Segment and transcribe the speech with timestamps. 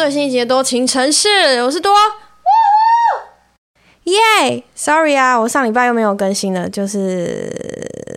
[0.00, 1.28] 最新一集的多情城市，
[1.62, 1.92] 我是多，
[4.04, 7.52] 耶、！Sorry 啊，我上礼拜又没有更新了，就是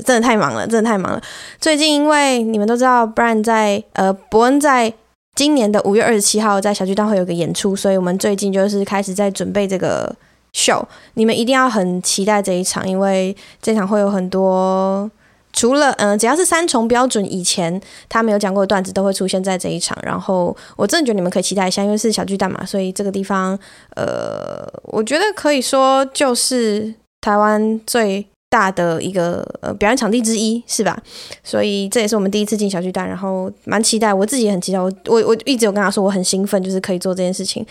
[0.05, 1.21] 真的太忙了，真的太忙了。
[1.59, 4.93] 最近因为你们都知道，Brian 在呃伯恩在
[5.35, 10.15] 今年的五月二十七号在小巨蛋会有个演出，所以我们最近就是开始在准备这个
[10.53, 10.81] show。
[11.15, 15.11] 你们一定要很期待这一场，因为这场会有很多。
[15.53, 23.57] 除了嗯、只要是三重标准以前他没有讲过的段子都会出现在这一场，然后我真的觉得你们可以期待一下，因为是小巨蛋嘛，所以这个地方
[23.95, 30.95] 呃，我觉得可以说就是台湾最大的一个呃表演场地之一，是吧？
[31.43, 37.65] 所以这也是我们第一次进小巨蛋，然后蛮期待，我自己也很期待，我我我一直有跟他说我很兴奋，就是可以做这件事情。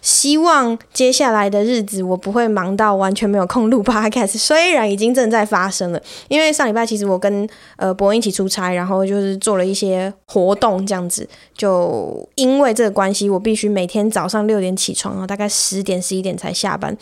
[0.00, 6.02] 希望接下来的日子我不会忙到完全没有空录 podcast，虽然已经正在发生了。
[6.28, 11.28] 因为上礼拜其实我跟呃伯恩一起出差，然后就是做了一些活动这样子。
[11.54, 16.96] 就因为这个关系，我必须每天早上六点起床，然后大概十点十一点才下班，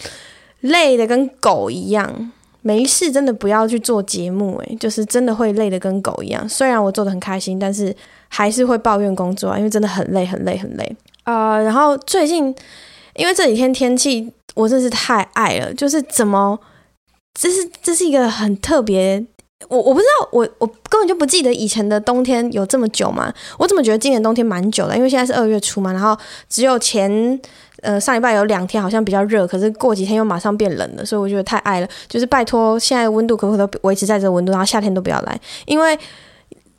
[0.61, 2.33] 累得跟狗一样。
[2.63, 6.49] 没事，真的不要去做节目，诶，就是真的会累得跟狗一样。
[6.49, 7.95] 虽然我做得很开心，但是
[8.29, 11.63] 还是会抱怨工作啊，因为真的很累很累很累啊，呃。
[11.63, 12.55] 然后最近。
[13.17, 16.59] 因为这几天天气我真是太爱了，就是怎么，
[17.35, 19.23] 这是这是一个很特别，
[19.69, 24.97] 我我不知道，我我根本就不记得以前的冬天有这么久嘛，我怎么觉得今年冬天蛮久的？
[24.97, 26.17] 因为现在是二月初嘛，然后
[26.49, 27.39] 只有前
[27.83, 35.99] 呃上礼拜有两天好像比较热，可是过几天又马上变冷了，所以我觉得太爱了，就是拜托现在温度可不可以都维持在这个温度，然后夏天都不要来，因为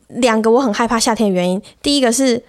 [0.08, 2.42] 两个我很害怕夏天的原因，第一个是。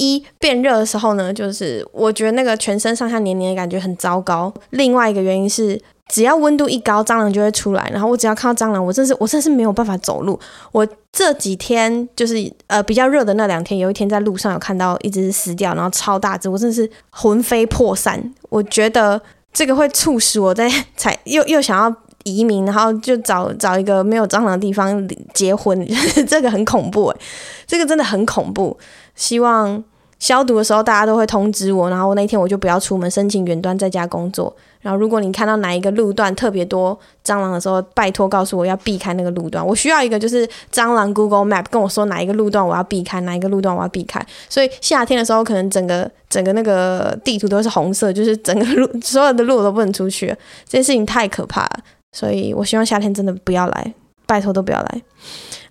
[0.00, 4.54] 一变热的时候呢，就是我觉得那个全身上下黏黏的感觉很糟糕。
[4.70, 5.76] 另外一个原因是，
[6.08, 7.88] 只要温度一高，蟑螂就会出来。
[7.92, 10.38] 然后我只要看到蟑螂，我真是我真是没有办法走路。
[10.72, 12.34] 我这几天就是
[12.66, 18.32] 呃比较热的那两天，有一天在路上有看到一只死掉，然后超大只，我真的是魂飞魄散。
[18.48, 19.20] 我觉得
[19.52, 25.86] 这个会促使我在才 又又想要移民，然后就找找一个没有蟑螂的地方结婚。
[26.26, 27.20] 这个很恐怖诶，
[27.66, 28.78] 这个真的很恐怖。
[29.14, 29.82] 希望
[30.18, 34.54] 消毒的时候大家都会通知我，然后那天我就不要出门，申请远端在家工作。
[34.80, 39.64] 然后如果你看到哪一个路段特别多蟑螂的时候，拜托告诉我要避开那个路段。
[39.64, 44.24] 我需要一个就是蟑螂 Google Map 跟我说哪一个路段我要避开，哪一个路段我要避开。
[44.48, 50.28] 所以夏天的时候可能整个整个那个地图都是红色，就是整个路所有的路我都不能出去，
[50.64, 51.80] 这件事情太可怕了。
[52.12, 53.94] 所以我希望夏天真的不要来，
[54.26, 55.02] 拜托都不要来。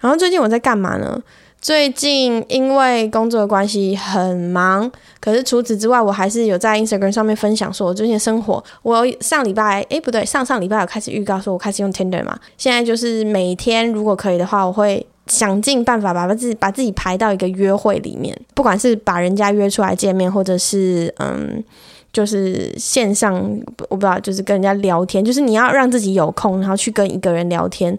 [0.02, 1.22] 然后最近我在干嘛呢？
[1.60, 8.64] 最近因为工作的关系很忙，可是除此之外，我还是有在 Instagram 上面分享说我最近的生活。
[8.84, 12.40] 我上礼拜，诶，不对，上上礼拜有开始预告说我开始用 Tinder 嘛。
[12.58, 21.62] 现在就是每天如果可以的话，我会想尽办法把自己把自己排到一个约会里面，不管是把人家约出来见面，或者是嗯，
[22.14, 23.36] 就是线上
[23.90, 27.98] 我不知道，就是跟人家聊天，就是你要让自己有空，然后去跟一个人聊天。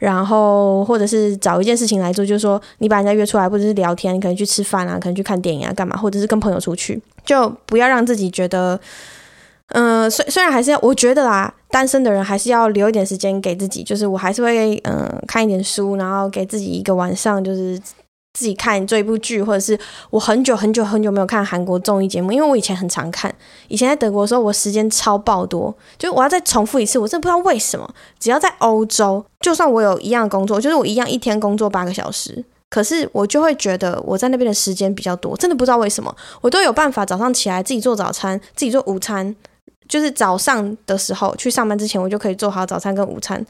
[0.00, 8.80] 然后，或者是找一件事情来做，就是说你把人家约出来，或者是聊天，你可能去吃饭啊，可能去看电影啊，干嘛，或者是跟朋友出去，就不要让自己觉得，
[9.68, 17.80] 嗯、虽虽然还是要，我觉得啦，单身的人还是要留一点时间给自己，就是我还是会，嗯、看一点书，然后给自己一个晚上，就是。
[18.32, 19.78] 自己看这一部剧，或者是
[20.10, 23.34] 我很久很久很久没有看韩国综艺节目，因为我以前很常看。
[23.68, 27.92] 以前在德国的时候，我时间超爆多，就我要再重复一次，我真的不知道为什么。
[28.18, 36.14] 只要在欧洲，就算我有一样工作，就是我一样一天工作八个小时，可是我就会觉得我在那边的时间比较多，真的不知道为什么。
[36.40, 39.34] 我都有办法早上起来自己做早餐，自己做午餐，
[39.88, 43.44] 就是早上的时候去上班之前，我就可以做好早餐跟午餐。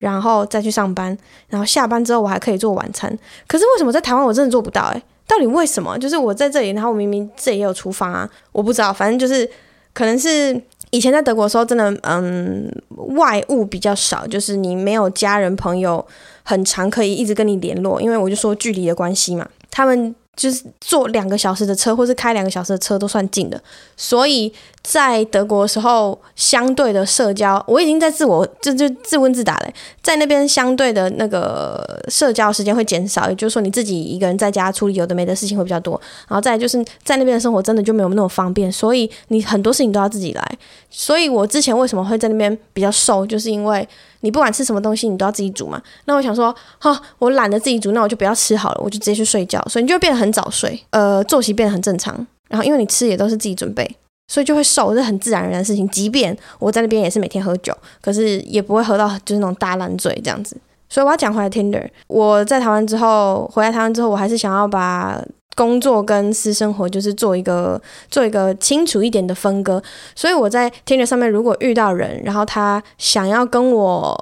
[0.00, 1.16] 然后再去上班，
[1.48, 3.08] 然后下班之后我还可以做晚餐。
[3.46, 4.86] 可是为什么在台湾我真的做不到？
[4.94, 5.96] 诶，到底为什么？
[5.98, 8.92] 就是我在这里，然后我明明这里也有厨房啊，我不知道。
[8.92, 9.48] 反正就是
[9.92, 10.60] 可能是
[10.90, 12.68] 以前在德国的时候，真的嗯，
[13.14, 16.04] 外物比较少，就是你没有家人朋友
[16.42, 20.14] 很长可以一直跟你联络，因为我就说距离的关系嘛，他们。
[20.36, 23.62] 就是坐两个小时的车，或是开两个小时的车都算近的，
[23.94, 24.50] 所以
[24.82, 29.70] 在德国的时候，相对的社交，我已经在自我就就自问自答了，
[30.02, 43.86] 在那边相对的那个社交时间会减少，也就是说你自己一个人在家处理有的没的事情会比较多，然后再就是在那边的生活真的就没有那么方便，所以你很多事情都要自己来，所以我之前为什么会在那边比较瘦，就是因为。
[44.22, 45.80] 你不管吃什么东西，你都要自己煮嘛。
[46.04, 49.58] 那我想说，哈，我懒得自己煮，那我就不要吃好了，我就直接去睡觉。
[49.66, 52.14] 所以你就变得很早睡，呃，作息变得很正常。
[52.48, 53.96] 然后因为你吃也都是自己准备，
[54.30, 55.88] 所以就会瘦，这是很自然而然的事情。
[55.88, 60.56] 即便我在那边也是每天喝酒，可是也不会喝到就是那种大烂醉这样子。
[60.88, 65.20] 所以我要讲回来，Tinder，我在台湾之后，回来台湾之后，我还是想要把
[65.56, 69.82] 工作跟私生活就是做一个做一个清楚一点的分割，
[70.14, 74.16] 所以我在 Tinder 上面如果遇到人，然后他想要跟我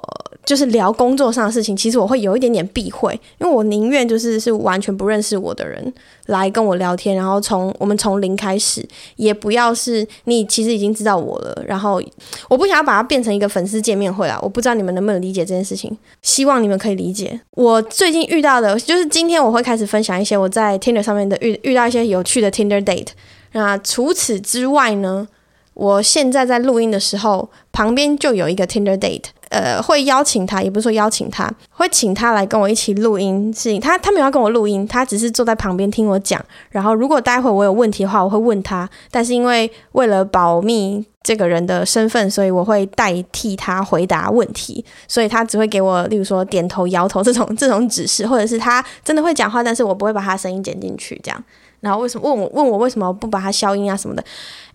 [0.49, 5.93] 就是聊工作上的事情，其实我会有一点点避讳，因为我宁愿就是是完全不认识我的人
[6.25, 8.83] 来跟我聊天，然后从我们从零开始，
[9.17, 12.01] 也不要是你其实已经知道我了，然后
[12.49, 17.39] 我不想要把它变成一个粉丝见面会啦，我不知道你们能不能理解这件事情，希望你们可以理解。
[17.51, 21.29] 我最近遇到的就是今天我会开始分享一些我在 Tinder 上面。
[21.29, 23.09] 的遇遇到一些有趣的 Tinder date，
[23.51, 25.27] 那除此之外呢，
[25.75, 33.51] 我现在在录音的时候，旁边就有一个 Tinder date，呃，会邀请他，也不是说邀请他，会请他来跟我一起录音。
[33.51, 36.43] 是，他他没有要跟我录音，他只是坐在旁边听我讲。
[36.69, 38.87] 然后如果待会我有问题的话，我会问他。
[39.09, 44.85] 但是因为为了保密这个人的身份，所以我会代替他回答问题。
[45.07, 51.43] 所以他只会给我，例如说点头、摇头这种 这种指示，或者是他真的会讲话，但是我不会把他声音剪进去，这样。
[51.79, 54.23] 然后为什么问我问我为什么不把它消音啊什么的？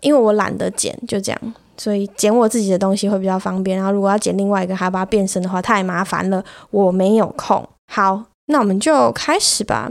[0.00, 1.54] 因为我懒得剪，就这样。
[1.76, 3.76] 所以剪我自己的东西会比较方便。
[3.76, 7.68] 然后如果要剪另外一个，还要把它变身的话，太麻烦了，我没有空。
[7.92, 9.90] 好，那我们就开始吧。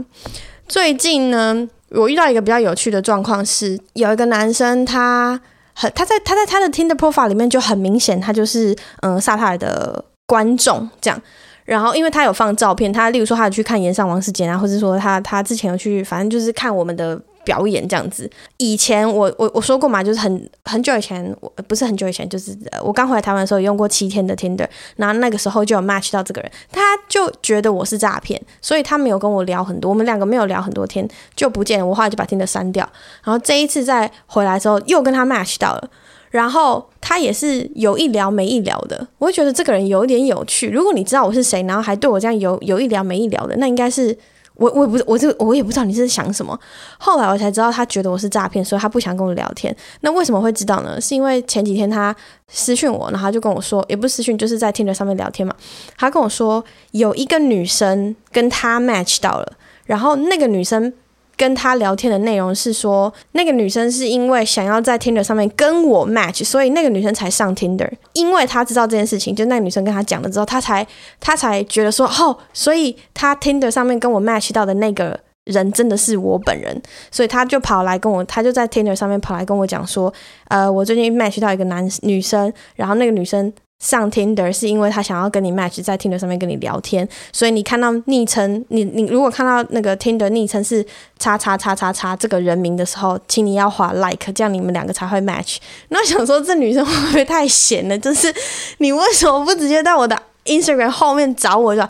[0.68, 5.40] 最近呢，我遇到一个比较有趣的状况是，有一个男生他
[5.74, 11.20] 很他在他在他的 Tinder profile 里面就很明显，他就是嗯萨塔的观众这样。
[11.64, 17.20] 然后因为他有放照片，他例如说他有去看岩上王世坚啊，或者说他他之前有去，反正就是看我们的。
[17.44, 32.88] 表演这样子，以前我我我说过嘛，就是很很久以前，我不是很久以前，就是我刚回来台湾的时候用过七天的 Tinder，然后那个时候就有 match 到这个人，他就觉得我是诈骗，所以他没有跟我聊很多，我们两个没有聊很多天就不见了，我后来就把 Tinder 删掉，
[33.22, 35.90] 然后这一次再回来之后又跟他 match 到了，
[36.30, 44.16] 然后他也是有一聊没一聊的，我会觉得这个人有点有趣，如果你知道我是谁，然后还对我这样有有一聊没一聊的，那应该是。
[44.56, 46.58] 我我也不我就我也不知道你是想什么，
[46.98, 49.74] 后来我才知道他觉得我是诈骗，所以他不想跟我聊天。
[50.00, 51.00] 那为什么会知道呢？
[51.00, 52.14] 是因为前几天他
[52.48, 55.54] 私讯我，然后他就跟我说，也不是私讯，就是在天团上面聊天嘛。
[55.96, 59.52] 他跟我说有一个女生跟他 match 到了，
[59.86, 60.92] 然后那个女生。
[61.36, 67.90] 跟他聊天的内容是说，那个女生是因为想要在 Tinder 上面跟我 match，所以那个女生才上 Tinder。
[68.12, 70.86] 因为他知道这件事情，就那个女生跟他讲了之后，他才
[71.20, 80.12] 他才觉得说，哦，所以他 Tinder 上面跟我 match 到的那个人真的是我本人，所以他就跑来跟我，他就在 Tinder 上面跑来跟我讲说，
[80.48, 83.52] 呃，我最近 match 到一个男女生，然后那个女生。
[83.84, 90.82] 上 Tinder 是因为他想要跟你 match，在 Tinder 上面跟你聊天，所以你看到昵称，你你如果看到那个 Tinder 昵称是
[91.18, 95.58] 叉叉叉叉叉这个人名的时候，请你要滑 like，这样你们两个才会 match。
[95.90, 97.98] 那想说，这女生会不会太闲了？
[97.98, 98.34] 就是
[98.78, 101.76] 你为什么不直接到我的 Instagram 后面找我？
[101.76, 101.86] 就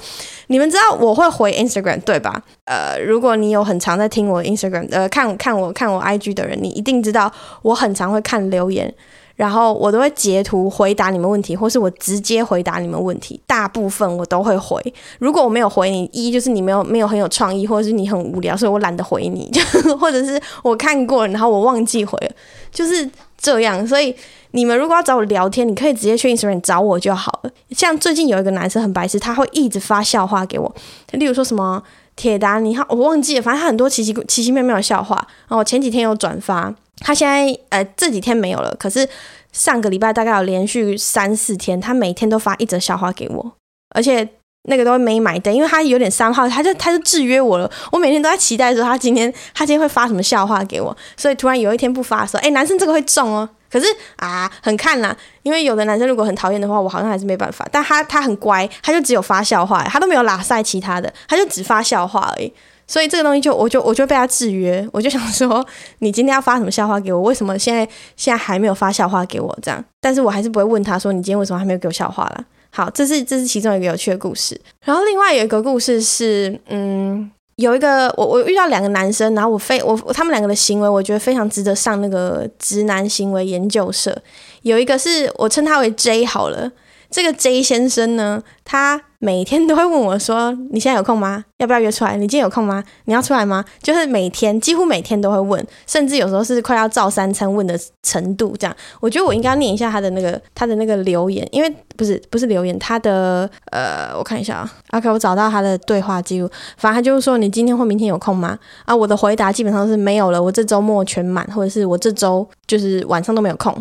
[0.49, 2.43] 你们知道我会回 Instagram 对吧？
[2.65, 7.33] 呃，如果你有很常在听我 Instagram，呃，看看我看我 IG 的人，你一定知道
[7.63, 8.93] 我很常会看留言。
[9.37, 14.81] 然后我都会截图回答你们问题，或是我直接回答你们问题，大部分我都会回。
[15.19, 19.51] 如果我没有回你，一就是你没有没有很有创意，或者是你很无聊，所以我懒得回你，
[19.99, 22.33] 或者是我看过了，然后我忘记回了，
[22.71, 23.85] 就是这样。
[23.85, 24.15] 所以
[24.53, 27.51] 你们如果要找我聊天，你可以直接去 Instagram 找我就好了。
[27.71, 30.75] 像最近有一个男生很白痴，他会一直发笑话给我，
[31.13, 31.83] 例如说什么
[32.15, 35.17] 铁达尼号，我忘记了，反正他很多奇奇奇奇妙妙的笑话。
[35.49, 36.73] 然后前几天有转发。
[37.01, 39.09] 他现在呃这几天没有了，可是
[39.53, 43.53] 上个礼拜大概有连续三四天，他每天都发一则笑话给我，
[43.95, 44.29] 而且
[44.69, 47.71] 那个都没买单，因为他有点三号，他就他就制约我了。
[47.93, 53.49] 我每天都在期待说他今天他今天会发什么笑话给我，所以突然有一天不发的时候，哎，男生这个会中哦。
[53.75, 57.67] 可是啊，很看啦，因为有的男生如果很讨厌的话，我好像还是没办法。
[57.73, 62.53] 但他他很乖，他就只有发笑话，他都没有拉赛其他的，他就只发笑话而已。
[62.87, 65.67] 所以这个东西就我就我就被他制约，我就想说，
[65.99, 67.23] 你今天要发什么笑话给我？
[67.23, 69.59] 为什么现在现在还没有发笑话给我？
[69.61, 72.45] 这样，但是我还是不会问他说，你今天为什么还没有给我笑话啦？
[72.71, 74.61] 好，这是这是其中一个有趣的故事。
[74.85, 84.17] 然后另外有一个故事是，嗯，有一个我我遇到两个男生，然后我非我他们两个的行为，我觉得非常值得上那个直男行为研究社。
[84.63, 86.71] 有一个是我称他为 J 好了。
[87.15, 91.45] 这个 J 先生呢，他每天都会问我说：“你现在有空吗？
[91.59, 92.17] 要不要约出来？
[92.17, 92.83] 你今天有空吗？
[93.05, 98.57] 你要出来吗？”就是每天，几乎每天都会问，甚至有时候是快要照三餐问的程度。
[98.59, 104.73] 这样，我觉得我应该要念一下他的那个他的那个留言，因为不是不是留言，他的呃，我看一下啊。
[104.91, 113.73] OK，我找到他的对话记录，反正他就是说：“你今天或明天有空吗？”啊，我的回答基本上是没有了，我这周末全满，或者是我这周就是晚上都没有空。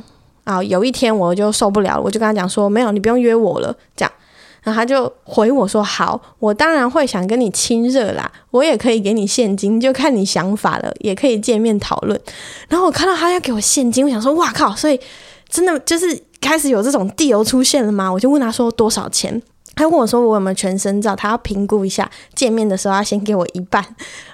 [0.44, 4.12] 啊，有一天我就受不了了，我就跟他讲说，没有，你不用约我了，这样。
[4.62, 12.18] 然后他就回我说：“好，我当然会想跟你亲热啦，我也可以给你现金，就看你想法了，也可以见面讨论。”
[12.70, 14.98] 然后我看到他要给我现金，我想说：“哇靠！”所以
[15.50, 18.10] 真的就是开始有这种地油出现了吗？
[18.10, 19.42] 我就问他说多少钱。
[19.76, 21.14] 他问我说：“我有没有全身照？
[21.14, 23.84] 他要评估一下，见面的时候要先给我一半。”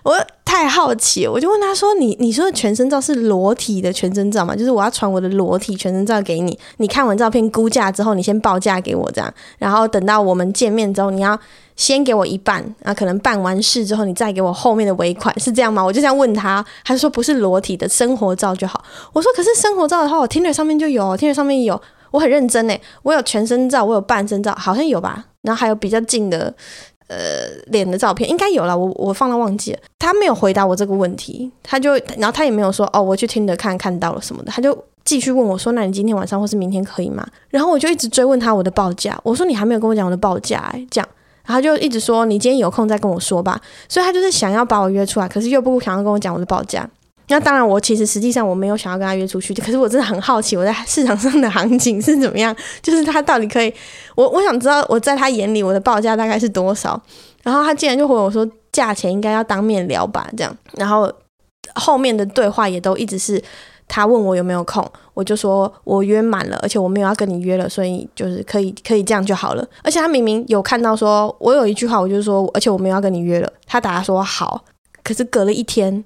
[0.03, 0.13] 我
[0.49, 4.55] 太好奇，我就问他说：“你你说的全身照是裸体的全身照吗？
[4.55, 11.39] 就是我要传我的裸体全身照给你，你看完照片估价之后，你先报价给我这样，然后等到我们见面之后，你要
[11.75, 21.79] 先给我一半，啊，可能办完事之后，你再给我后面的尾款，是这样吗？”我就这样问他，他说：“不是裸体的生活照就好。”我说：“可是生活照的话，我天悦上面就有天悦上面有。”
[22.09, 25.25] 我很认真诶，我有全身照，我有半身照，好像有吧。
[25.43, 26.51] 然后还有比较近的，
[27.09, 28.77] 呃，脸的照片，应该有了。
[28.77, 29.79] 我我放了忘记了。
[29.97, 37.27] 他没有回答我这个问题，他就，然后他也没有说哦，我去听的看看到了什么的，他就继续问我说，那你今天晚上或是明天可以吗？
[37.49, 41.09] 然后我就一直追问他我的报价，我说你还没有跟我讲我的报价诶，这样，
[41.43, 43.59] 他就一直说你今天有空再跟我说吧。
[43.87, 46.87] 所以他就是想要把我约出来，可是又不想要跟我讲我的报价。
[47.29, 53.73] 那当然，我其实实际上我没有想要跟他约出去， 可是我真的很好奇，我在市场上的行情是怎么样，就是他到底可以，
[54.15, 56.99] 我我想知道我在他眼里我的报价大概是多少，
[57.43, 61.11] 然后他竟然就回我说价钱应该要当面聊吧，这样，然后
[61.75, 63.41] 后面的对话也都一直是
[63.87, 64.83] 他问我有没有空，
[65.13, 74.63] 我就说我约满了，而且我没有要跟你约了，所以就是可以可以这样就好了，而且他明明有看到说我有一句话，我就说而且我没有要跟你约了，他答说好，
[75.03, 76.03] 可是隔了一天。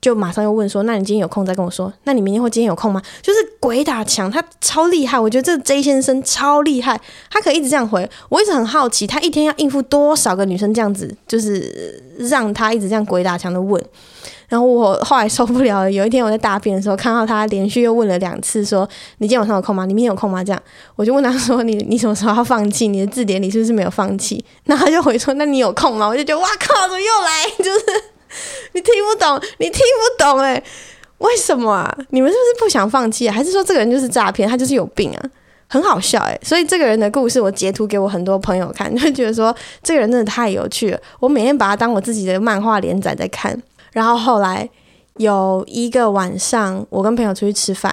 [0.00, 1.92] 就马上又问说：“那你今天有空再跟我说？
[2.04, 5.18] 那你明天或今天有空吗？”就是鬼打墙，他超厉害。
[5.18, 7.00] 我觉得这 J 先生超厉害，
[7.30, 8.08] 他可以一直这样回。
[8.28, 13.82] 我一直很好奇，他一天要应付多少个女生这样子，就是让他一直这样鬼打墙的问。
[14.48, 18.88] 然后我后来受不了了，有一天我在大便的时候看到他连续又问了两次，说
[19.18, 19.84] ：“你今天晚上有空吗？
[19.86, 20.62] 你明天有空吗？”这样，
[20.94, 22.86] 我就问他说：“你你什么时候要放弃？
[22.86, 27.50] 你的字典里是不是没有放弃？”那他就回说：“那你有空吗？”我就觉得哇靠，怎么又来？
[27.58, 28.15] 就是。
[28.72, 30.62] 你听不懂，你听不懂哎、
[31.18, 31.98] 为什么啊？
[32.10, 33.28] 你们是不是不想放弃？
[33.28, 35.30] 还是说这个人就是诈骗，他就是有病啊？
[35.68, 41.00] 很好笑哎、所以这个人的故事我截图给我很多朋友看，就觉得说这个人真的太有趣了。
[41.18, 43.60] 我每天把他当我自己的漫画连载在看。
[43.92, 44.68] 然后后来
[45.16, 47.92] 有一个晚上，我跟朋友出去吃饭。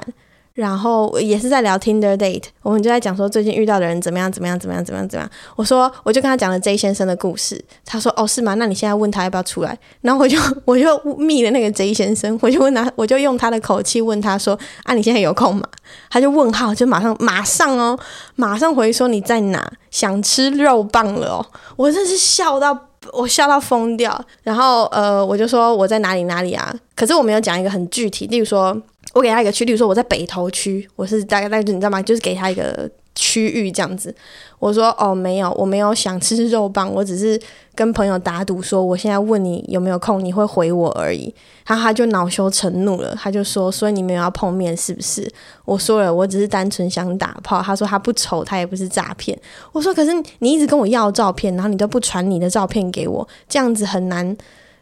[0.53, 5.31] 然后也是在聊 Tinder date，我们就在讲说最近遇到的人怎么样怎么样怎么样怎么样怎么样。
[5.55, 8.53] 我说我就跟他讲了 J 先生的故事，他说哦是吗？
[8.53, 9.75] 那你现在问他要不要出来？
[10.01, 15.63] 然后我就 我就密了那个 J 先生，我就问他，我就用他的口气问他说啊你现在有空吗？
[16.11, 17.97] 他就问号，就马上马上哦，
[18.35, 19.73] 马上回说你在哪？
[19.89, 21.45] 想吃肉棒了哦！
[21.75, 22.77] 我真是笑到
[23.11, 24.23] 我笑到疯掉。
[24.43, 26.71] 然后呃我就说我在哪里哪里啊？
[26.95, 28.79] 可是我没有讲一个很具体，例如说。
[29.13, 32.01] 我给他一个区，例如说我在北投区，我是大概在你知道吗？
[32.01, 34.13] 就是给他一个区域这样子。
[34.57, 37.39] 我说哦，没有，我没有想吃肉棒，我只是
[37.75, 41.31] 跟朋友打赌说，我现在问你有没有空，你会回我而已。
[41.67, 45.31] 然后他就恼羞成怒了，他就说，所以你们要碰面是不是？
[45.65, 47.61] 我说了，我只是单纯想打炮。
[47.61, 49.37] 他说他不丑，他也不是诈骗。
[49.73, 54.35] 我说可是你一直跟我要照片，然后你都不传你的照片给我，这样子很难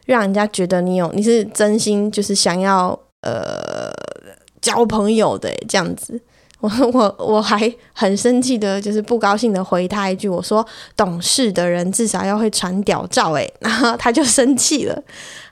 [0.05, 2.97] 让人家觉得你有你是真心就是想要。
[3.23, 3.93] 呃，
[4.61, 6.19] 交朋友的这样子，
[6.59, 10.65] 我 我我还很生气的，就是不高兴的回他一句，我说
[10.95, 15.03] 懂事的人至少要会传屌照诶， 然后他就生气了，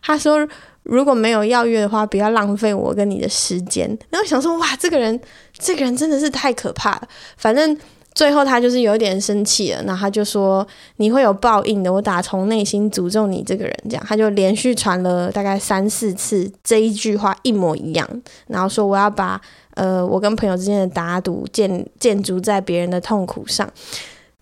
[0.02, 0.48] 他说
[0.84, 3.88] 如果没有要约的话，不要浪费我跟你的时间。
[4.10, 5.20] 然后想说，哇，这个人
[5.58, 7.78] 这个人真的是太可怕了，反正。
[8.20, 13.74] 最后他就是有点生气了，然后他就说你会有报应的，我打从内心诅咒你这个人。
[13.90, 18.06] 这样他就连续传了大概三四次这一句话一模一样，
[18.48, 19.40] 然后说我要把
[19.76, 23.66] 呃我跟朋友之间的打赌建建筑在别人的痛苦上。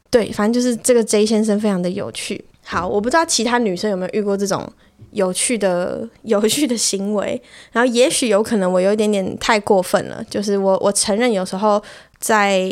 [0.10, 2.44] 对，反正就是这个 J 先生非常的有趣。
[2.64, 4.68] 好，我不知道其他女生有没有遇过这种
[5.12, 7.40] 有趣的有趣的行为，
[7.72, 11.80] 然后也许有可能我有一点点太过分了，就是我我承认有时候
[12.18, 12.68] 在。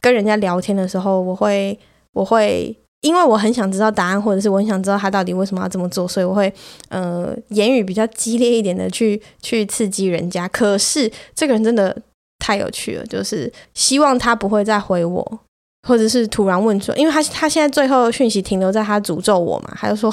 [0.00, 1.78] 跟人家聊天的时候，我会，
[2.12, 6.52] 我会，因为我很想知道答案，或者是我很想知道他到底为什么要这么做，所以我会，
[6.88, 10.46] 呃，言语比较激烈一点的去去刺激人家。
[10.48, 11.96] 可是这个人真的
[12.38, 15.40] 太有趣了，就是希望他不会再回我。
[15.86, 20.10] 或者是突然问说，因为他他现在最后讯息停留在他诅咒我嘛，他就说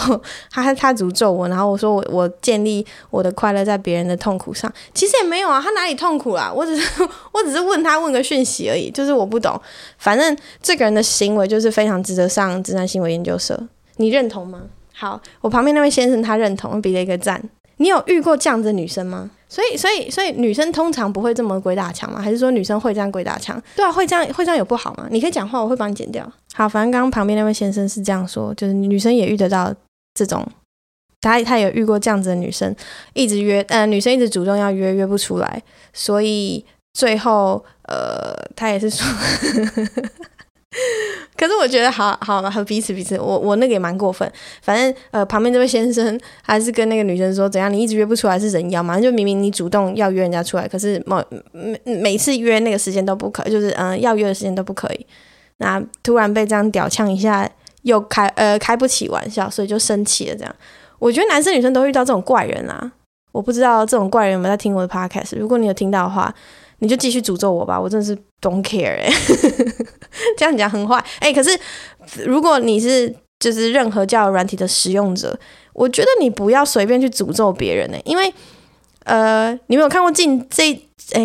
[0.52, 6.52] 他他诅咒我，然后我说我我建立我的快乐在别人的痛苦上，其实也没有啊，他哪里痛苦啊？
[6.54, 7.04] 我只是
[7.34, 9.60] 我只是问他问个讯息而已，就是我不懂，
[9.98, 13.60] 反正这个人的行为就是非常值得上直男行为研究社，
[13.98, 14.62] 你认同吗？
[14.94, 17.42] 好，我旁边那位先生他认同，比了一个赞。
[17.78, 19.30] 你有遇过这样子的女生吗？
[19.48, 22.20] 所以，所以，所以女生通常不会这么鬼打墙吗？
[22.22, 23.62] 还是说女生会这样鬼打墙？
[23.76, 25.08] 对啊，会这样，会这样有不好吗？
[25.12, 26.30] 你可以讲话，我会帮你剪掉。
[26.54, 29.74] 好，反正刚刚旁边那位先生是这样说，就是女生也遇得到
[30.14, 30.46] 这种，
[31.22, 32.76] 他他有遇过这样子的女生，
[33.14, 35.62] 一直约，呃，女生一直主动要约，约不出来，
[35.94, 39.06] 所以最后，呃，他也是说。
[41.38, 44.30] 可是我觉得好好嘛，和彼此彼此，我我那个也蛮过分。
[44.62, 49.00] 反正呃，旁边这位先生还是跟那个女生说，怎样你一直约不出来是人妖嘛？
[49.00, 51.02] 就明明你主动要约人家出来，可是
[51.52, 55.06] 每每次约那个时间都不可，就是嗯、要约的时间都不可以。
[55.58, 57.50] 那突然被这样屌呛一下，
[57.84, 60.36] 又开呃开不起玩笑，所以就生气了。
[60.36, 60.56] 这样，
[61.00, 62.92] 我觉得男生女生都遇到这种怪人啊。
[63.32, 66.34] 我不知道这种怪人有没有在听我的 podcast，如果你有听到的话。
[66.80, 69.14] 你就继续诅咒我吧，我真的是 don't care 哎、欸，
[70.38, 71.32] 这样讲很坏哎。
[71.34, 71.58] 可是
[72.26, 75.38] 如果你是就是任何交友软体的使用者，
[75.74, 78.34] 我觉得你不要随便去诅咒别人呢、因为
[79.04, 80.74] 呃，你没有看过近这
[81.14, 81.22] 哎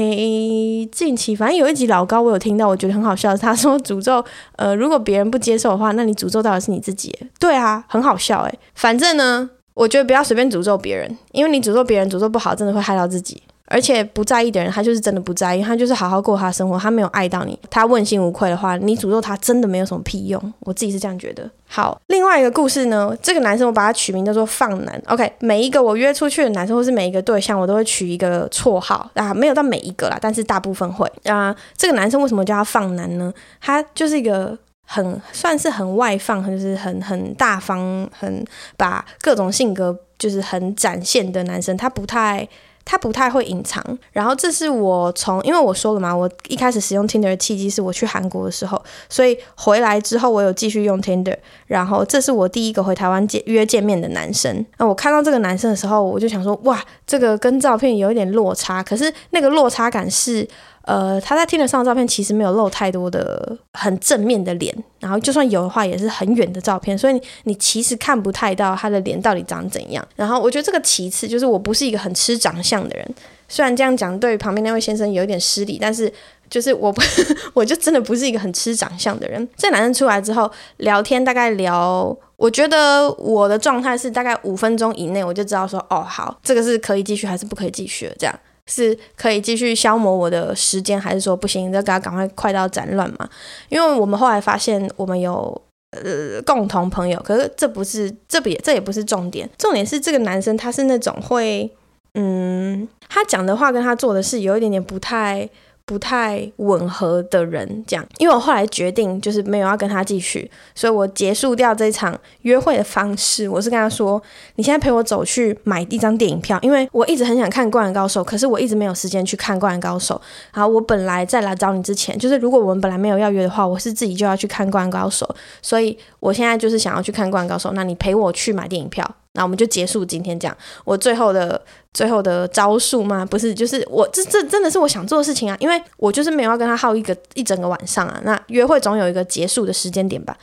[0.92, 4.22] 近期，反正有一集老高我有听到，我觉得很好笑，他说诅咒
[4.56, 7.16] 呃，如果别人不接受的话，那你诅咒到的是你自己。
[7.38, 8.54] 对啊，很好笑哎。
[8.74, 13.42] 反正呢，我觉得不要随便诅咒别人，因为你诅咒别人诅咒不好，真的会害到自己。
[13.70, 20.52] 而且不在意的人，他就是真的不在意，他就是好好过他的生活，他没有爱到你，他问心无愧的话，你诅咒他真的没有什么屁用。
[20.58, 21.48] 我自己是这样觉得。
[21.68, 25.00] 好，另外一个故事呢，这个男生我把他取名叫做放男。
[25.06, 31.54] OK，每一个我约出去的男生或是每一个对象，我都会取一个绰号啊，没有到每一个啦，但是大部分会啊。
[31.76, 33.32] 这个男生为什么叫他放男呢？
[33.60, 38.44] 他就是一个很算是很外放，就是很很大方，很
[38.76, 42.48] 把各种性格就是很展现的男生，他不太。
[42.90, 43.80] 他不太会隐藏，
[44.10, 51.36] 然后这是我从，因为我说了嘛，我一开始使用 Tinder 的契机是我去韩国的时候，所以回来之后我有继续用 Tinder，
[51.68, 54.66] 然后这是我第一个回台湾见约见面的男生。
[54.78, 60.48] 那我看到这个男生的时候，我就想说，哇，这个跟照片有一点落差，可是那个落差感是。
[60.82, 70.06] 呃，他在听得上的照片其实没有露太多的很正面的脸，然后就算有的话也是很远的照片，所以你其实看不太到他的脸到底长怎样。
[70.16, 73.14] 然后我觉得这个其次，就是我不是一个很吃长相的人，
[73.48, 76.12] 虽然这样讲对旁边那位先生有一点失礼，但是
[76.48, 77.00] 就是我不
[77.54, 79.46] 我就真的不是一个很吃长相的人。
[79.56, 88.34] 这男生出来之后聊天，大概聊，我觉得我的状态是大概五分钟以内，我就知道说哦好，这个是可以继续还是不可以继续的这样。
[88.70, 93.28] 是可以继续消磨我的时间，还是说不行，就给他赶快快到斩乱嘛？
[93.68, 101.70] 因为我们后来发现我们有呃共同朋友，可是这不是这不也这也不是重点，重点是这个男生他是那种会
[102.14, 105.48] 嗯，他讲的话跟他做的事有一点点不太。
[105.90, 114.22] 不太吻合的人，这样，因为我后来决定就是没有要跟他继续，所以我结束掉这场约会的方式，我是跟他说
[114.54, 120.14] ：“你现在陪我走去买一张电影票，因为我一直很想看《灌篮高手》，可是我一直没有时间去看《灌篮高手》。
[120.54, 125.26] 然后我本来在来找你之前，就是如果我们本来没有要约的话，我是自己就要去看《灌篮高手》，
[125.60, 130.56] 所以我现在就是想要去看《灌篮高手》，那你陪我去买电影票。”那我们就结束今天这样。
[130.84, 131.60] 我最后的
[131.94, 133.24] 最后的招数吗？
[133.24, 138.20] 不是，就是我这这真的是我想做的事情啊，因为我就是没有要跟他耗一个一整个晚上啊。
[138.24, 140.36] 那约会总有一个结束的时间点吧。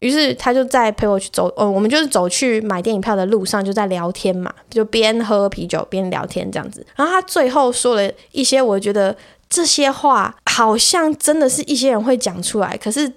[0.00, 6.86] 于是他就在陪我去走，呃，我们就是走去买电影票的路上就在聊天嘛，就边喝啤酒边聊天这样子。
[6.94, 9.16] 然后他最后说了一些，我觉得
[9.48, 13.10] 这些话好像真的是一些人会讲出来，可是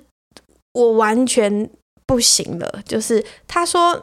[0.72, 1.70] 我完全
[2.06, 2.82] 不行了。
[2.86, 4.02] 就是他说。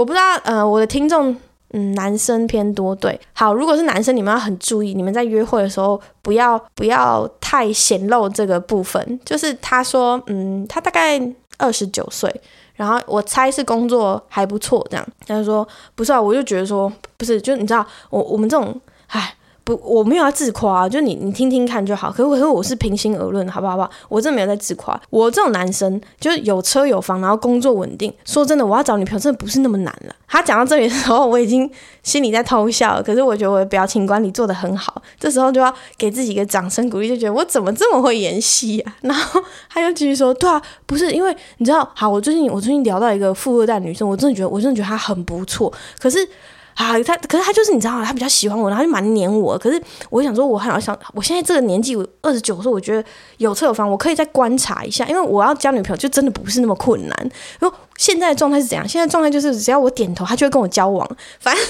[0.00, 1.36] 我不知道，呃，我的听众，
[1.74, 9.20] 嗯，男生偏多，对，好，如果是男生，你们要很注意，你们在约会的时候，不要不要太显露这个部分。
[9.26, 11.20] 就是他说，嗯，他大概
[11.58, 12.34] 二十九岁，
[12.76, 15.06] 然后我猜是工作还不错，这样。
[15.26, 19.34] 他就说，不是啊，我就觉得说，不是，就你知道，我我们这种，唉。
[19.62, 22.10] 不我没有要自夸，就你你听听看就好。
[22.10, 23.72] 可是可是我是平心而论，好不好？
[23.72, 23.90] 好不好？
[24.08, 25.00] 我真没有在自夸。
[25.10, 28.12] 我这种男生就是有车有房，然后工作稳定。
[28.24, 30.14] 说真的，我要找女朋友真的不是那么难了。
[30.26, 31.70] 他讲到这里的时候，我已经
[32.02, 33.02] 心里在偷笑了。
[33.02, 38.96] 可是我觉得我的表情管理做得很好，这时候就要给自己一个掌声鼓励，就觉得我怎么这么会演戏啊？
[39.02, 45.72] 然后他又继续说：“对啊，不是因为你知道，好，我最近我最近聊到一个富二代女生，我真的觉得我真的觉得她很不错。
[45.98, 46.28] 可是。”
[46.74, 49.58] 啊，他可是他就是你知道，他比较喜欢我，然后就蛮黏我。
[49.58, 53.06] 可是我想说，我很想，我现在这个年纪，我二十九岁，我觉得
[53.36, 57.30] 有车有房，我可以再观察一下，因为我要交女朋友就真的不是那么困难。
[57.58, 58.88] 然后现在的状态是怎样？
[58.88, 61.06] 现在状态就是只要我点头，他就会跟我交往。
[61.38, 61.64] 反正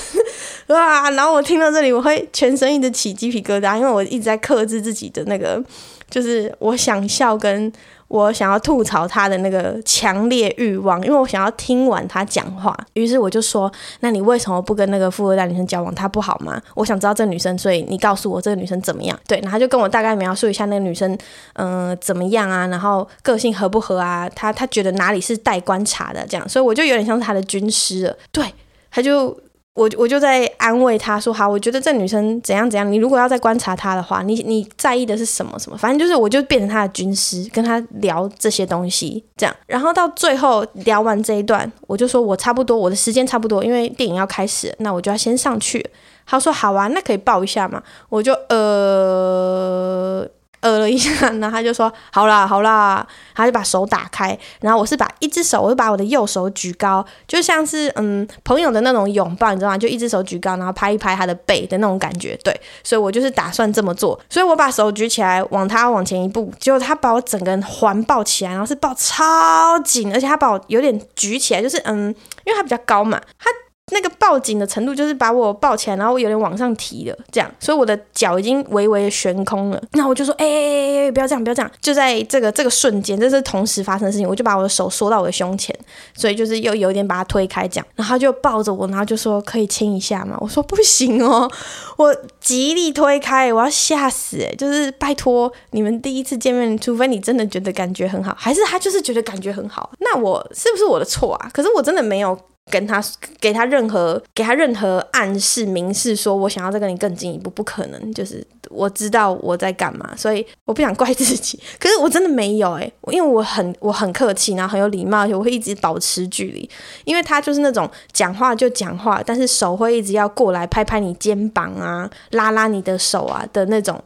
[0.76, 5.62] 哇，然后我听到这里，我会全身一直起鸡皮疙瘩，因为我一直在克制自己的那个，
[6.08, 7.72] 就是我想笑跟。
[8.10, 12.76] 我想要吐槽他的那个强烈欲望，因为我想要听完他讲话。
[12.94, 13.70] 于是我就说
[14.00, 15.94] ：“那你为什么不跟那个富二代女生交往？
[15.94, 16.60] 她不好吗？
[16.74, 21.16] 我想知道这个女生，所以你告诉我这个女生怎么样？”对，然后就跟我大概描述一下那个女生，
[21.52, 22.66] 嗯、怎么样啊？
[22.66, 24.28] 然后个性合不合啊？
[24.34, 28.16] 他他觉得哪里是待观察的这样，所以我就有点像是他的军师了。
[28.32, 28.44] 对，
[28.90, 29.38] 他就。
[29.74, 32.90] 我我就在安慰他说：“好，我觉得这女生怎样怎样。
[32.90, 35.78] 你如果要再观察她的话，你你在意的是什么什么？
[35.78, 39.56] 反正就是，我就变成他的军师，跟他聊这些东西，这样。
[39.66, 45.88] 然后到最后聊完这一段，我就说我差不多，我的时间差不多，因为电影要开始，那我就要先上去。
[46.26, 47.82] 他说好啊，那可以抱一下嘛？
[48.08, 50.28] 我就呃。”
[50.60, 59.78] 呃了一下，然后他就说：“好啦，好啦。”他就把手打开，然后我是把一只手，我就把我的右手举高，就像是嗯朋友的那种拥抱，你知道吗？
[59.78, 62.38] 就一只手举高，然后拍一拍他的背的那种感觉。
[62.44, 73.48] 对，所以我就是打算这么做，所以我把手举起来，往他往前一步，结果他把我整个人环抱起来，然后是抱超紧，而且他把我有点举起来，就是嗯，因为他比较高嘛，他。
[73.90, 79.82] 那个抱紧的程度，就是把我抱起来，然后我有点往上提了，这样，所以我的脚已经微微悬空了。
[79.92, 81.70] 那我就说，哎哎哎，不要这样，不要这样。
[81.80, 85.76] 就在这个这个瞬间，这是同时发生的事情，我就把我的手缩到我的胸前，
[86.14, 87.86] 所以就是又有点把他推开，这样。
[87.96, 90.36] 然后他就抱着我，然后就说可以亲一下吗？
[90.40, 91.50] 我说不行哦，
[91.96, 101.50] 我极力推开，我要吓死诶，就是拜托你们第一次见面，除非你真的觉得感觉很好，还是他就是觉得感觉很好，那我是不是我的错啊？
[101.52, 102.38] 可是我真的没有。
[102.70, 103.02] 跟他
[103.40, 108.14] 给他任何给他任何暗示明示说，我想要再跟你更进一步，不可能。
[108.14, 111.58] 就是我知道我在干嘛，所以我不想怪自己。
[111.80, 116.68] 可是我真的没有哎、欸，因为我很我很客气，然后很有礼貌，而且我会一直保持距离。
[117.04, 124.00] 因为他就是那种讲话就讲话，但是手会一直要过来拍拍你肩膀啊，拉拉你的手啊的那种。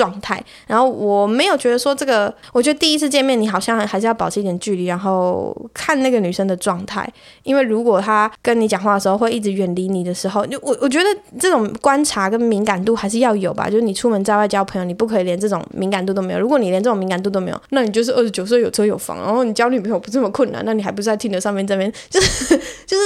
[0.00, 7.06] 状态，然后我没有觉得说这个，我觉得第一次见面你好像还是要保持一点距离，然后看那个女生的状态，
[7.42, 11.04] 因为如果她跟你讲话的时候会一直远离你的时候，就我我觉得
[11.38, 16.40] 这种观察跟敏感度还是要有吧，就是你出门在外交朋友，你不可以连这种敏感度都没有。
[16.40, 23.02] 如果你连这种敏感度都没有，那你就是二十九岁有车有房，然后你交女朋友不这么困难，那你还不是在 Tinder 上面这边就是就是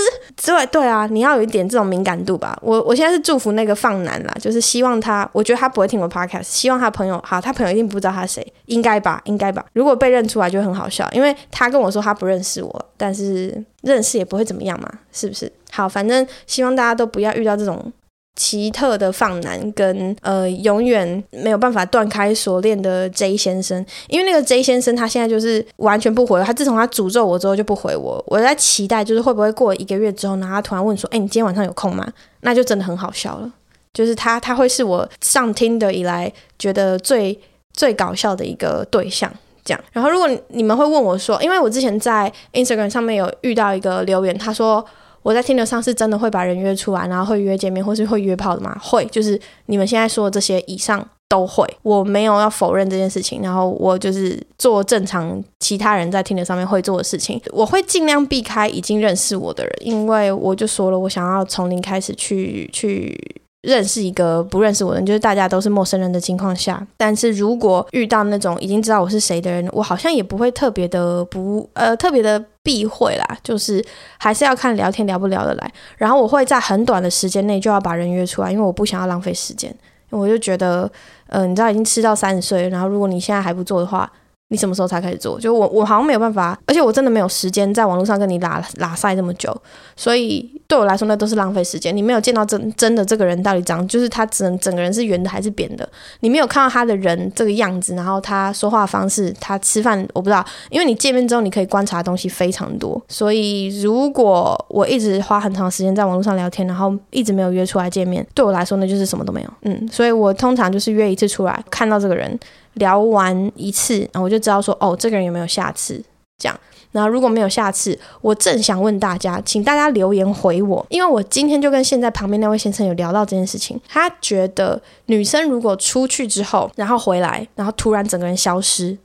[0.47, 2.57] 对对啊，你要有一点这种敏感度吧。
[2.63, 6.84] 我我现在是祝福那个放男啦，就是希望他，我觉得他不会听我 Podcast，希望。
[6.85, 9.65] 他朋友好，他朋友一定不知道他谁，应该吧，应该吧。
[9.73, 15.51] 如果被认出来就很好笑，因为他跟我说他不认识我，但是认识也不会怎么样嘛，是不是？
[15.71, 17.93] 好，反正希望大家都不要遇到这种
[18.37, 32.07] 奇特的放男跟呃永远没有办法断开锁链的 J 先生，因为那个 J 先生他现在就是完全不回，他自从他诅咒我之后就不回我，我在期待就是会不会过一个月之后，然后他突然问说，哎，你今天晚上有空吗？
[32.41, 33.51] 那就真的很好笑了。
[33.95, 37.39] 就是他，他会是我上听的以来觉得最
[37.73, 39.33] 最搞笑的一个对象，
[39.65, 39.81] 这样。
[39.93, 44.85] 然后，如果你们会问我说，因为我之前在 Instagram 上面有遇到一个留言，他说
[45.23, 48.77] 我在听的上是真的会把人约出来，然后会约见面或是会约炮的吗？
[48.83, 51.65] 会，就是你们现在说的这些以上都会。
[51.83, 63.41] 我没有要否认这件事情，然后我就是做正常其他人在听的上面会做的事情，我会尽量避开已经认识我的人，因为我就说了，我想要从零开始去去。
[63.65, 73.85] 认识一个不认识我的人，就是大家都是陌生人的情况下，但是如果遇到那种已经知道我是谁的人，我好像也不会特别的不呃特别的避讳啦，就是
[74.19, 75.73] 还是要看聊天聊不聊得来。
[75.97, 79.75] 然后我会在很短的时间内就要把人约出来，因为我不想要浪费时间。
[80.11, 80.91] 我就觉得，
[81.29, 84.11] 呃，你知道已经吃到三十岁，然后如果你现在还不做的话。
[84.49, 85.41] 你什么时候才开始做？
[85.41, 89.57] 就我，我好像没有办法，而且我真的没有时间在网络上跟你拉拉赛这么久，
[89.97, 91.97] 所以对我来说那都是浪费时间。
[91.97, 95.89] 你没有见到真真的这个人到底长，就是他整整个人是圆的还是扁的，
[96.21, 109.49] 你没有看到他的人这个样子，然后他说话方式，他吃饭我不知道，因为你见面之后你可以观察的东西非常多，所以如果我一直花很长时间在网络上聊天，然后一直没有约出来见面，对我来说那就是什么都没有。
[109.63, 112.39] 嗯，所以我通常就是约一次出来，看到这个人。
[112.75, 116.03] 聊完一次，然后我就知道说，哦，这个人有没有下次？
[116.39, 116.61] 这样，
[116.93, 128.99] 然后如果没有下次，我正想问大家，请大家留言回我，因为我今天就跟现在旁边那位先生有聊到这件事情，他觉得女生如果出去之后，然后回来，然后突然整个人消失。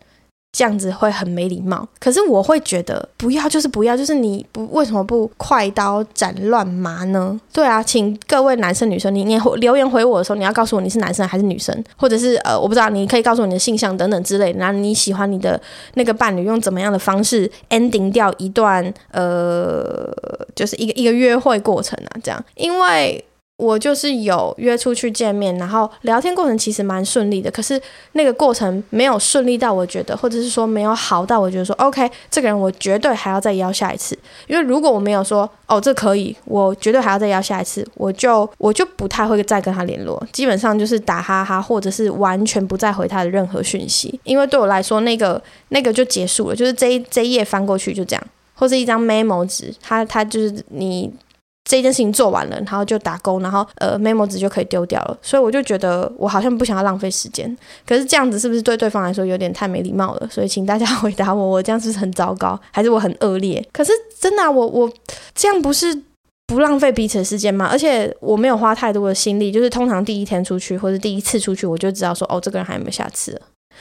[0.52, 7.40] 这样子会很没礼貌，可是我会觉得不要就是不要，就是你不为什么不快刀斩乱麻呢？
[7.54, 14.60] 对啊，请各位男生女生，你你留言回我的时候，你要告诉我你是男生还是女生，或者是呃我不知道，你可以告诉我你的性向等等之类的。
[14.60, 15.62] 然后你喜欢你的
[15.94, 20.12] 那个伴侣用怎么样的方式 ending 掉一段呃，
[20.56, 23.24] 就是一个一个约会过程啊，这样，因为。
[23.60, 27.52] 我就是有约出去见面，然后聊天过程其实蛮顺利的。
[27.52, 27.80] 可是
[28.14, 34.18] 那个过程没有顺利到我觉得，或者是说没有好到我觉得说，OK，这个人我绝对还要再邀下一次。
[34.48, 44.18] 因为如果我没有说，哦，这可以，我绝对还要再邀下一次，我就我就不太会再跟他联络，基本上就是打哈哈，或者是完全不再回他的任何讯息。
[44.24, 51.12] 因为对我来说，那个那个就结束了，就是这一这一页翻过去就这样，或是一张 memo 纸，他他就是你。
[51.70, 55.16] 这件事情做完了，然后就打勾，然后呃，memo 纸就可以丢掉了。
[55.22, 57.56] 所以我就觉得我好像不想要浪费时间。
[57.86, 60.28] 可是这样子是不是对对方来说有点太没礼貌了？
[60.32, 63.64] 所以请大家回答我，我这样是不是很糟糕，还是我很恶劣？
[63.72, 64.92] 可是真的，我我
[65.36, 65.96] 这样不是
[66.48, 67.68] 不浪费彼此的时间吗？
[67.72, 73.40] 而且我没有花太多的心力，就是通常第一天出去或者第一次出去，我就知道说哦，这个人还有没有下次。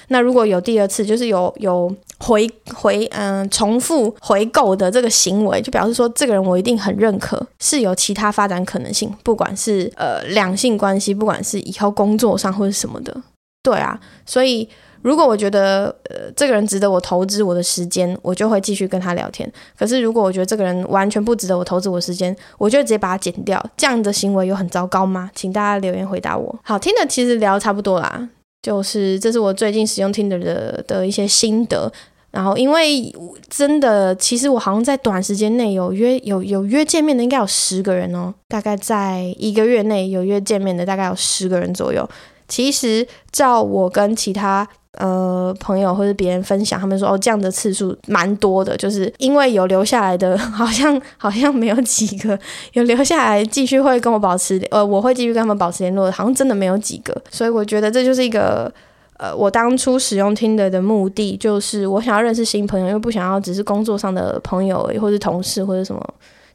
[0.09, 13.15] 那如果有第二次，就是有有回回嗯、重复回购的这个行为，就表示说这个人我一定很认可，是有其他发展可能性，不管是呃两性关系，不管是以后工作上或者什么的，
[13.63, 13.99] 对啊。
[14.25, 14.69] 所以
[15.03, 19.51] 如果我觉得呃这个人值得我投资我的时间，我就会继续跟他聊天。
[19.77, 23.65] 可是如果我觉得这个人完全不值得我投资我时间，我就直接把他剪掉。
[23.77, 25.31] 这样的行为有很糟糕吗？
[25.35, 26.59] 请大家留言回答我。
[26.63, 28.29] 好，听的其实聊差不多啦。
[28.63, 31.91] 就是这是我最近使用 Tinder 的的一些心得，
[32.31, 33.15] 然后因为
[33.49, 42.09] 真的，其实我好像在短时间内有约有有约见面的，应该有十个人哦，大概在一个月内有约见面的，大概有十个人左右。
[42.49, 44.69] 其实照我跟其他。
[44.97, 52.37] 呃，朋友或者别人分享，他们说哦，这样的次数蛮多的，就是因为有留下来的，好像好像没有几个
[52.73, 58.73] 有留下来继续会跟我保持，呃，我会继续跟他们保持联络的，好像真的没有几个，所以我觉得这就是一个，
[59.19, 66.03] 呃，我当初使用 Tinder 的目的，就是我想要认识新朋友，又不想要只是工作上的朋友，或者同事或者什么。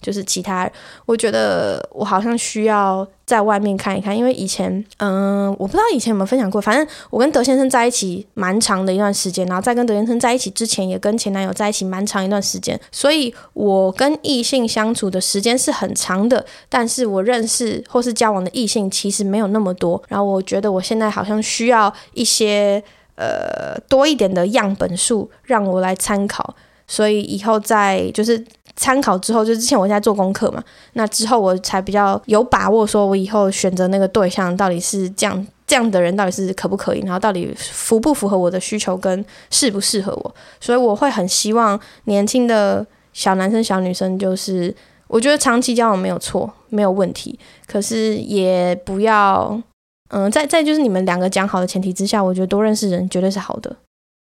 [0.03, 0.69] 就是其他，
[1.05, 22.83] 我觉得我好像需要在外面看一看，因为以前，嗯，我不知道以前有没有分享过，反正我跟德先生在一起蛮长的一段时间，然后在跟德先生在一起之前，也跟前男友在一起蛮长一段时间，所以我跟异性相处的时间是很长的，但是我认识或是交往的异性其实没有那么多，然后我觉得我现在好像需要一些
[23.15, 26.53] 呃多一点的样本数让我来参考，
[26.85, 28.43] 所以以后再就是。
[28.75, 44.75] 参考之后，就之前我在做功课嘛，那之后我才比较有把握，说我以后选择那个对象到底是这样这样的人，到底是可不可以，然后到底符不符合我的需求跟适不适合我，所以我会很希望年轻的小男生、小女生，就是
[45.07, 49.61] 我觉得长期交往没有错，没有问题，可是也不要，
[50.09, 53.75] 嗯，在在就是你们两个讲好的前提之下，我觉得多认识人绝对是好的，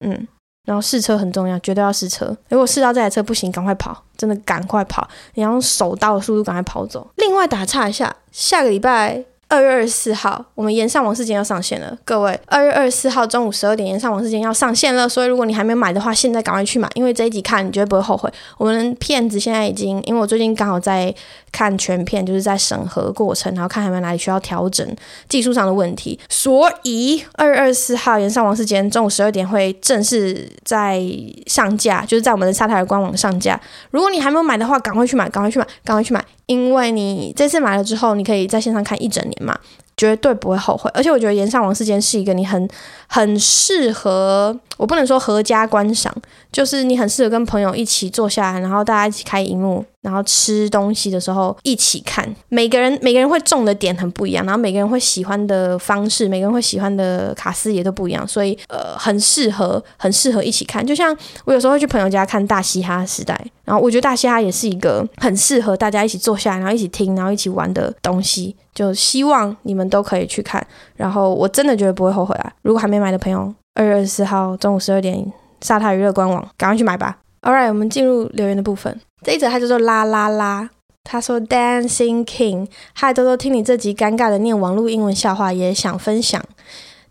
[0.05, 0.29] 嗯。
[0.67, 2.37] 然后试车很重要，绝对要试车。
[2.51, 5.09] 如果试到这台车不行，赶快跑，真的赶快跑！
[5.35, 7.09] 你要用手刀的速度赶快跑走。
[7.17, 9.25] 另外打岔一下，下个礼拜。
[9.49, 18.29] 二月二十四号，我们炎上王世坚要上线了，各位，二月二十四号中午十二点，炎上王世坚要上线了，所以如果你还没买的话，现在赶快去买，因为这一集看你绝对不会后悔。
[18.59, 21.15] 我们片子现在已经，因为我最近刚好在
[21.53, 24.85] 看全片，就是在审核过程，然后看还有没有哪里需要调整
[25.29, 31.01] 技术上的问题，所以二月二十四号炎上王世坚中午十二点会正式在
[31.47, 33.61] 上架，就是在我们的沙泰尔官网上架。
[33.93, 36.25] 如果你还没有买的话，赶快去买，赶快去买，赶快去买。
[36.47, 39.59] 因为你这次买了之后，你可以在线上看一整年嘛，
[39.96, 40.90] 绝对不会后悔。
[40.94, 42.68] 而且我觉得《炎上王世坚》是一个你很
[43.07, 46.14] 很适合，我不能说合家观赏，
[46.53, 52.25] 就是你很适合跟朋友一起坐下来，然后大家一起开荧幕，然后吃东西的时候一起看。
[52.49, 60.87] 每个人每个人会中的点很不一样，然后每个人会喜欢的方式，每个人会喜欢的卡司也都不一样，所以呃，很适合很适合一起看。
[60.87, 63.35] 就像我有时候会去朋友家看《大嘻哈时代》。
[63.64, 68.55] 然后我觉得大嘻哈也是一个很适合大家一起坐下来，然后一起听，然后一起玩的东西。
[68.73, 70.64] 就希望你们都可以去看。
[70.95, 72.53] 然后我真的觉得不会后悔啊！
[72.62, 77.16] 如果还没买的朋友，二月二十四号中午十二点，沙塔娱乐官网，赶快去买吧。
[77.40, 79.01] All right，我们进入留言的部分。
[79.25, 80.71] 这一则他叫做啦啦啦，
[81.03, 86.43] 他说 Dancing King，嗨多多，听你这集尴尬的念网络英文笑话，也想分享。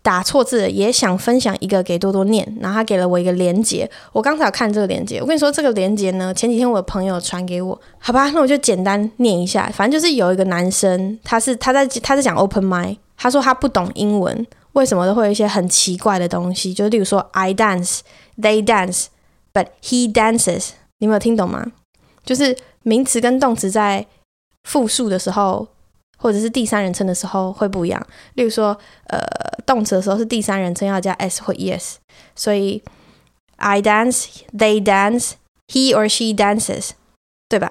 [0.02, 20.68] 打错字也想分享一个给多多念，然后他给了我一个连接，我刚才有看这个连接，我跟你说这个连接呢，前几天我的朋友传给我，好吧，那我就简单念一下，反正就是有一个男生，他是他在他在讲 open mind，他说他不懂英文，为什么都会有一些很奇怪的东西，就例如说 I dance，they dance，but he dances，
[21.00, 21.72] 你没有听懂吗？
[22.26, 24.06] 就是名词跟动词在
[24.64, 25.66] 复数的时候。
[26.18, 28.76] 或者是第三人称的时候会不一样，例如说，
[29.08, 29.20] 呃，
[29.66, 31.96] 动词的时候是第三人称要加 s 或 es，
[32.34, 32.82] 所以
[33.56, 34.24] I dance,
[34.56, 35.32] they dance,
[35.68, 36.92] he or she dances，
[37.50, 37.70] 对吧？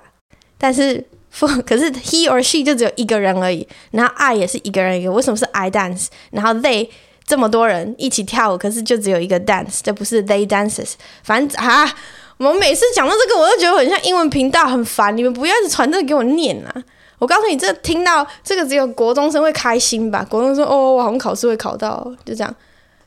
[0.60, 6.10] 但是 for 可是 he or she 就只有一个人而已，然后 I 也是一个人一个，为什么是 I dance？
[6.30, 6.88] 然后 they
[7.26, 10.94] 这么多人一起跳舞，可是就只有一个 dance，这不是 they dances？
[11.24, 11.92] 反正啊，
[12.38, 15.16] 我每次讲到这个，我都觉得很像英文频道，很烦。
[15.16, 16.84] 你们不要一直传这个给我念啊！
[17.18, 20.26] 我告诉你，这听到这个只有国中生会开心吧？
[20.30, 22.56] 国中生：“哦，我好像考试会考到。”就这样。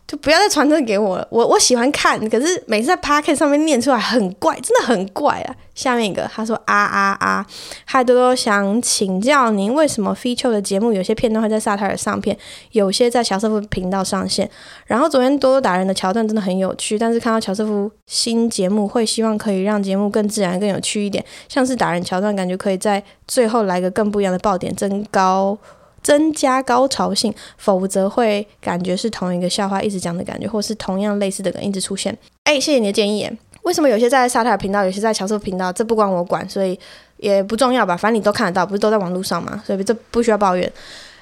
[0.09, 5.55] 就不要再传这个给我了，我我喜欢看，可是每次在 Podcast 上面念出来很怪，真的很怪啊。
[5.75, 7.47] 下面一个他说啊啊啊，
[7.85, 12.37] 嗨多多想请教您，为什么 Feature 的节目有些片段会在萨泰尔上片，
[12.73, 14.51] 有些在乔瑟夫频道上线？
[14.87, 25.57] 然后昨天多多打人的桥段真的很有趣，但是看到乔瑟夫新节目会希望可以让节目更自然、更有趣一点，像是打人桥段，感觉可以在最后来个更不一样的爆点，增高。
[26.03, 32.17] 增加高潮性，否则会感觉是同一个笑话一直讲的感觉，或是同样类似的梗一直出现。
[32.45, 33.31] 哎，谢谢你的建议。
[33.63, 35.71] 为什么有些在沙特尔频道，有些在乔瑟频道？
[35.71, 36.79] 这不关我管，所以
[37.19, 37.95] 也不重要吧。
[37.95, 39.63] 反正你都看得到，不是都在网络上吗？
[39.67, 40.73] 所以这不需要抱怨。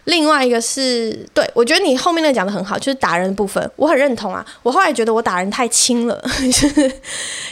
[0.04, 4.46] 另外一个是对，我觉得你后面那讲的很好，就是打人的部分，我很认同啊。
[4.62, 6.22] 我后来觉得我打人太轻了，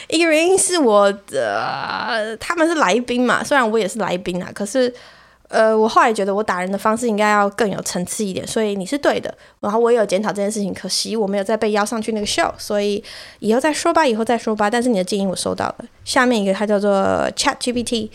[0.07, 4.93] 一个原因是我的他们是来宾嘛，虽然我也是来宾啊，可是。
[5.55, 9.33] 呃，我后来觉得我打人的方式应该要更有层次一点，所以你是对的。
[9.61, 13.01] 然后我也有检讨这件事情，可惜我没有再被邀上去那个 show，所以
[13.39, 14.69] 以后再说吧，以后再说吧。
[14.69, 15.75] 但是你的建议我收到了。
[16.03, 16.91] 下面一个它叫做
[17.35, 18.09] Chat GPT。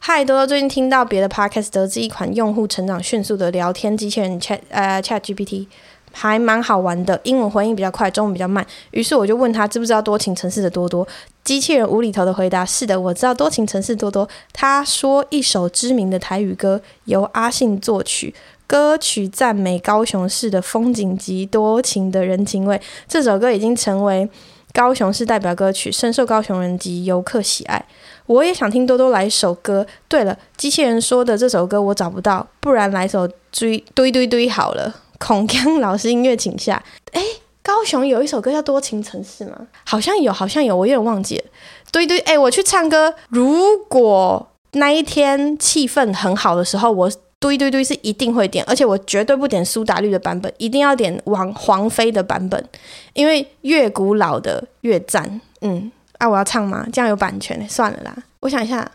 [0.00, 5.66] 嗨，多多，最近听到别的 podcast 得知一款用户成长迅速的聊天机器人 Chat 呃 Chat GPT。
[6.12, 8.64] 还蛮好玩的，英文回应比较快，中文比较慢。
[8.92, 11.06] 于是我就问他知不知道多情城市的多多。
[11.42, 14.28] 机器人无厘头的回答：是的，我知道多情城市多多。
[14.52, 18.32] 他说一首知名的台语歌由阿信作曲，
[18.66, 22.80] 歌曲赞美高雄市的风景及多情的人情味。
[23.08, 24.28] 这首歌已经成为
[24.72, 27.84] 高雄市代表歌曲，深受高雄人及游客喜爱。
[28.26, 29.84] 我也想听多多来一首歌。
[30.06, 34.94] 对了，机器人说的这首歌我找不到，不然来首追堆堆堆好了。
[35.22, 36.82] 孔锵老师音乐请下。
[37.12, 37.22] 哎，
[37.62, 39.56] 高雄有一首歌叫《多情城市》吗？
[39.84, 41.44] 好像有，好像有，我有点忘记了。
[41.92, 43.14] 对对，哎，我去唱歌。
[43.28, 47.08] 如果那一天气氛很好的时候，我
[47.38, 52.68] 对对对是一定会点，而且我绝对不点苏打绿的版本，一定要点王黄妃的版本，
[53.12, 55.40] 因为越古老的越赞。
[55.60, 56.84] 嗯，啊，我要唱吗？
[56.92, 58.16] 这样有版权，算了啦。
[58.40, 58.90] 我想一下，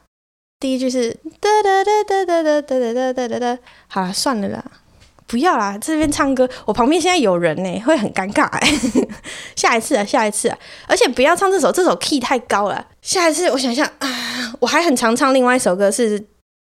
[0.59, 4.65] 第一句是哒哒哒哒哒哒哒哒哒哒哒，好了，算了啦。
[5.27, 8.73] 不要啦，这边唱歌，我旁边现在有人呢，会很尴尬哎。
[9.55, 12.85] 下一次啊，下一次啊，而且不要唱这首，这首 key 太高了。
[13.01, 14.09] 下一次我想想啊，
[14.61, 16.23] 我还很常唱另外一首歌是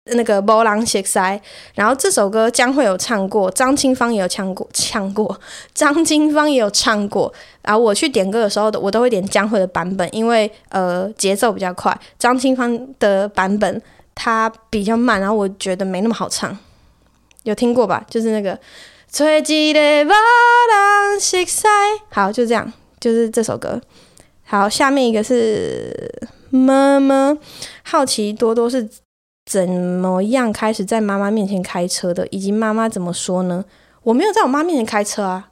[0.07, 1.37] 那个《波浪斜塞》，
[1.75, 5.39] 然后这首歌将会有唱过，张清芳也有唱过，唱过，
[5.75, 7.31] 张清芳也有唱过。
[7.63, 13.83] 然后我去点歌的时候，我都会点江蕙的版本，因为呃节奏比较快，张清芳的版本
[14.15, 16.57] 它比较慢，然后我觉得没那么好唱。
[17.47, 18.05] 有听过吧？
[18.11, 18.59] 就是那个
[19.11, 21.69] 吹起的波浪西塞，
[22.11, 23.81] 好，就这样，就是这首歌。
[24.43, 26.13] 好，下面一个是
[26.51, 27.39] 妈妈，
[27.85, 28.89] 好奇多多是
[29.49, 33.65] 怎么样开始在妈妈面前开车的，以及妈妈怎么说呢？
[34.03, 35.51] 我没有在我妈面前开车啊，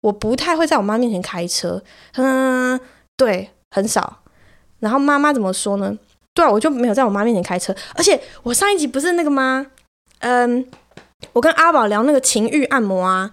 [0.00, 1.80] 我不太会在我妈面前开车，
[2.14, 2.78] 嗯，
[3.16, 4.18] 对，很少。
[4.80, 5.96] 然后妈妈怎么说呢？
[6.34, 9.66] 对啊，我就没有在我妈面前开车，而且我上一集不是那个吗？
[10.18, 10.66] 嗯。
[11.32, 13.30] 我跟阿宝聊那个情欲按摩啊，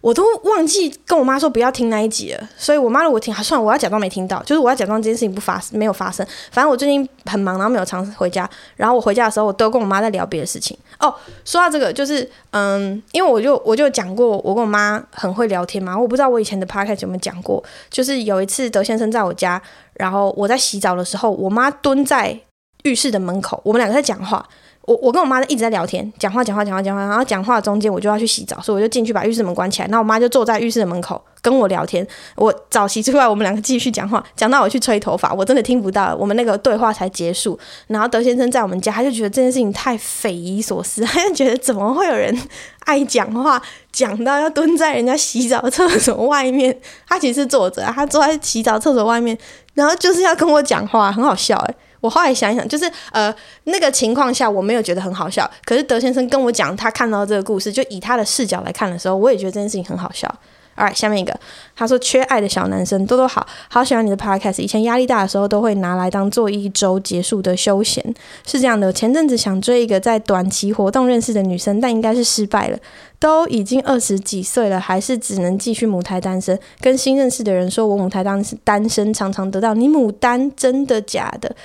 [0.00, 6.26] 我都忘记跟我妈说不要听那一集了，所以我妈如果听，还算我要假装没听到，就是我要假装这件事情不发没有发生。
[6.50, 10.76] 反正我最近很忙，然后没有常回家，然后我回家的时候，我都跟我妈在聊别的事情。
[10.98, 15.96] 哦，说到这个，就是嗯，因为我就我就讲过，我跟我妈很会聊天嘛。
[15.98, 19.60] 我不知道我以前的 podcast 有没有讲过，就是有一次德先生在我家，
[19.94, 22.38] 然后我在洗澡的时候，我妈蹲在
[22.82, 24.46] 浴室的门口，我们两个在讲话。
[24.88, 29.88] 我我跟我妈一直在聊天，讲话讲话讲话讲话，然后讲话中间我就要去洗澡，所以我就进去把浴室门关起来。
[29.88, 32.06] 然后我妈就坐在浴室的门口跟我聊天。
[32.36, 37.58] 我澡洗出来，我们两个继续讲话，讲到我去吹头发，我真的听不到，我们那个对话才结束。
[37.88, 42.34] 然后德先生在我们家，他就觉得这件事情太匪夷所思， 他就觉得怎么会有人
[42.86, 43.60] 爱讲话，
[43.92, 46.74] 讲到要蹲在人家洗澡厕所外面。
[47.06, 49.36] 他其实坐着，他坐在洗澡厕所外面，
[49.74, 51.74] 然后就是要跟我讲话，很好笑诶。
[52.00, 53.34] 我后来想一想，就是呃，
[53.64, 60.32] 那个情况下我没有觉得很好笑，可是德先生跟我讲他看到这个故事，就以他的视角来看的时候，我也觉得这件事情很好笑。
[60.76, 61.34] All right，下面一个，
[61.74, 68.14] 他说缺爱的小男生多多好，好喜欢你的 podcast，以前压力大的时候都会拿来当做一周结束的休闲，
[68.46, 68.92] 是这样的。
[68.92, 72.78] 前阵子想追一个在短期活动认识的女生，但应该是失败了，
[73.18, 76.56] 都已经二十几岁了，还是只能继续母胎单身。
[76.80, 81.56] 跟新认识的人说我母胎单单身，常常得到你母单真的假的？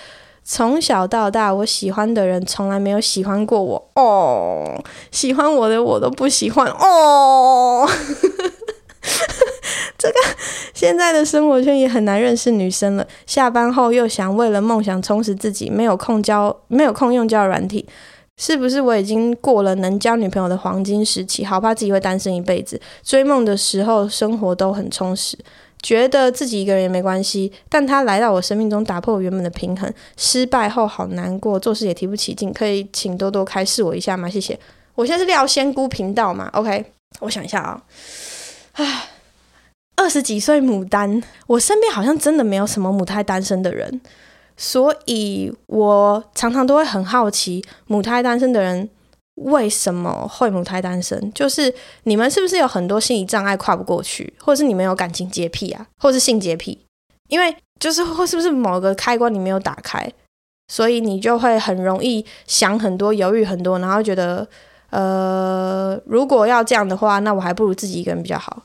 [0.43, 7.87] 从小到大，我喜欢的人从来没有喜欢过我哦，喜欢我的我都不喜欢哦。
[9.97, 10.15] 这个
[10.73, 13.07] 现在的生活圈也很难认识女生了。
[13.25, 17.87] 下班后又想为了梦想充实自己，没有空交，没有空用交软体，
[18.35, 21.45] 是不是我已经过了能交女朋友的黄金时期？
[21.45, 22.81] 好怕自己会单身一辈子。
[23.01, 25.37] 追梦的时候生活都很充实。
[25.83, 29.93] 觉得自己一个人也没关系，但他来到我生命中，打破我原本的平衡。
[30.15, 32.53] 失败后好难过，做事也提不起劲。
[32.53, 34.29] 可以请多多开示我一下吗？
[34.29, 34.57] 谢谢。
[34.95, 36.85] 我现在是廖仙姑频道嘛？OK，
[37.19, 37.75] 我想一下啊、哦。
[38.73, 39.09] 唉，
[39.97, 43.99] 二十几岁母单，我身边好像真的没有什么母胎单身的人，
[44.55, 48.89] 所以我常常都会很好奇，母胎单身的人。
[49.43, 51.31] 为什么会母胎单身？
[51.33, 51.73] 就是
[52.03, 56.79] 你们是不是有很多心理障碍跨不过去，或者是你们有感情洁癖啊，或者是性洁癖？
[57.29, 60.11] 因为就是或是不是某个开关你没有打开，
[60.67, 64.47] 所以你就会很容易想很多、犹豫很多，然后觉得
[64.89, 68.63] 呃，如果要这样的话，那我还不如自己一个人比较好。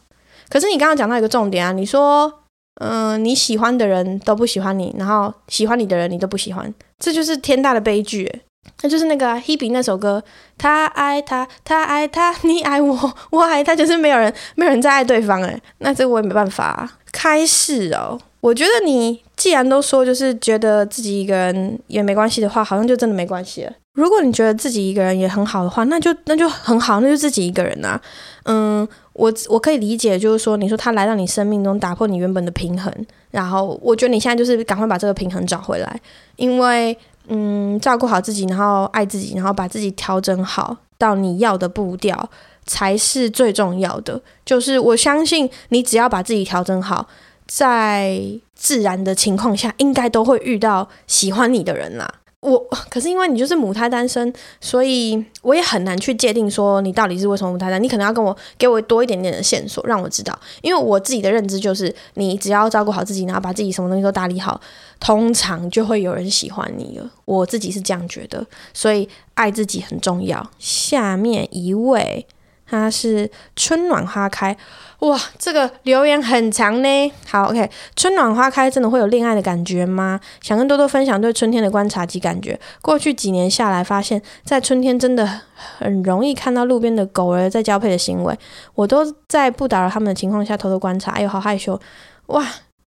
[0.48, 2.32] 可是你刚刚讲到一个重点啊，你说
[2.80, 8.42] 嗯、你喜欢的人都不喜欢你，然后喜欢你的人你都不喜欢，这就是天大的悲剧。
[8.82, 10.22] 那就是那个、啊、Hebe 那首歌，
[10.56, 16.92] 他爱他，他爱他， 你爱我，我爱他，就是没有人，没有人再爱对方诶，那这个我也没办法、啊。
[17.10, 23.72] 开始哦，我觉得你既然都说就是觉得自己一个人也没关系的话，好像就真的没关系了。
[23.94, 28.00] 如果你觉得自己一个人也很好的话，那就那就很好，那就自己一个人啊。
[28.44, 32.92] 嗯，我我可以理解，就是说你说他来到你生命中，打破你原本的平衡，
[33.30, 36.00] 然后我觉得你现在就是赶快把这个平衡找回来，
[36.36, 36.96] 因为。
[37.28, 42.30] 嗯，照顾好自己，然后爱自己，然后把自己调整好到你要的步调，
[42.66, 44.20] 才是最重要的。
[44.44, 47.06] 就是我相信你，只要把自己调整好，
[47.46, 48.20] 在
[48.54, 52.12] 自然的情况下，应该都会遇到喜欢你的人啦。
[52.40, 52.58] 我
[52.88, 57.82] 可是因为你就是母胎单身，所以我也很难去界定说你到底是为什么母胎单。
[57.82, 60.38] 你可能要跟我给我多一点点的线索，让我知道。
[60.62, 64.60] 因为我自己的认知就是，你只要照顾好自己，然后把自己什么东西都打理好，
[65.00, 67.10] 通常就会有人喜欢你了。
[67.24, 70.48] 我自己是这样觉得，所以爱自己很重要。
[70.58, 72.26] 下面一位。
[72.70, 74.54] 他是春暖花开，
[75.00, 77.12] 哇，这个留言很长呢。
[77.28, 80.18] 好，OK，春暖花开真的会有恋爱的感觉吗？
[80.40, 82.58] 想跟多多分享对春天的观察及感觉。
[82.82, 85.40] 过去几年下来，发现，在春天真的
[85.78, 88.36] 很容易看到路边的狗儿在交配的行为。
[88.74, 91.80] 我都在不打扰他们的情况下偷偷观察，哎呦，好害羞，
[92.26, 92.44] 哇。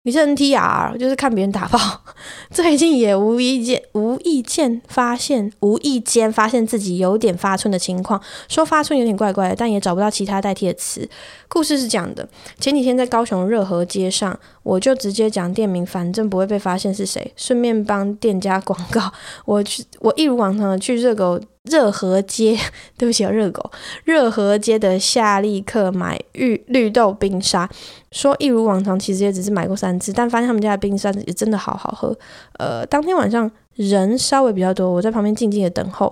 [0.03, 2.01] 你是 NTR，就是看别人打炮。
[2.49, 8.19] 最近也无意间、无意间发现、无意间发现自己有点发春的情况。
[8.49, 11.07] 说发春有点怪怪的，但也找不到其他代替的词。
[11.47, 12.27] 故事是这样的：
[12.59, 19.11] 前几天在高雄热河街上，我就直接讲店名，反正不会被发现是谁，顺便帮店家广告。
[19.45, 21.39] 我去，我一如往常的去热狗。
[21.65, 22.57] 热河街，
[22.97, 23.69] 对不起啊，热狗。
[24.03, 27.69] 热河街的夏利克买绿绿豆冰沙，
[28.11, 32.17] 说一如往常，其实也只是买过三次，但发现他们家的冰沙也真的好好喝。
[32.57, 36.11] 呃，当天晚上人稍微比较多，我在旁边静静的等候。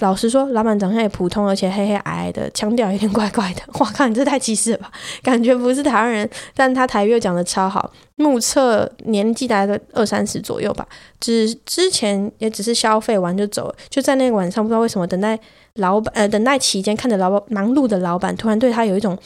[0.00, 3.62] 老实说，老板长相也普通，而且黑黑矮矮的，腔调有点怪怪的。
[3.74, 4.90] 我靠，你这太歧视了吧？
[5.22, 7.92] 感觉不是台湾人，但他台语又讲的超好。
[8.16, 10.86] 目测年纪大概二三十左右吧。
[11.20, 15.38] 只之前也只是消费完就走了，就在那个晚上，不知道为什么等待
[15.74, 19.16] 老板呃等待期间，看着老板忙碌的老板，突然对他有一种。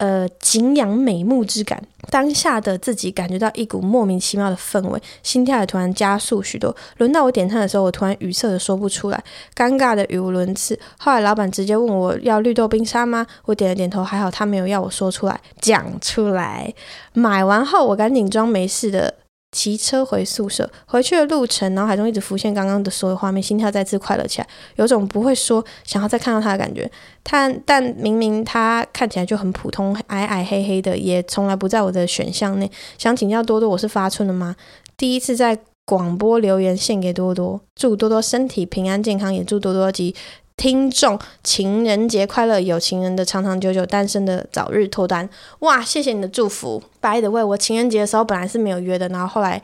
[0.00, 1.78] 呃，景仰美目之感，
[2.10, 6.74] 当下的自己感觉到一股莫名其妙的氛围，心跳也突然加速许多。
[6.96, 9.22] 轮到我点餐的时候，我突然语塞的说不出来，
[9.54, 10.80] 尴尬的语无伦次。
[10.96, 13.26] 后来老板直接问我要绿豆冰沙吗？
[13.44, 16.72] 我点了点头，还好他没有要我说出来，讲出来。
[17.12, 19.16] 买完后，我赶紧装没事的。
[19.52, 26.90] 骑车回宿舍，回去的路程，脑海中一直浮现刚刚的所有画面，心跳再次快乐起来，有种不会说想要再看到他的感觉。
[27.22, 32.70] 但但明明他看起来就很普通，矮矮黑黑的，也从来不在我的选项内。
[32.96, 34.54] 想请教多多，我是发春了吗？
[34.96, 40.14] 第一次在广播留言献给多多，祝多多身体平安健康，也祝多多及。
[40.60, 45.26] 听众情人节快乐，有情人的长长久久，单身的早日脱单。
[45.60, 46.82] 哇，谢谢你的祝福。
[47.00, 49.62] By the way，我情人节的时候本来是没有约的，然后后来，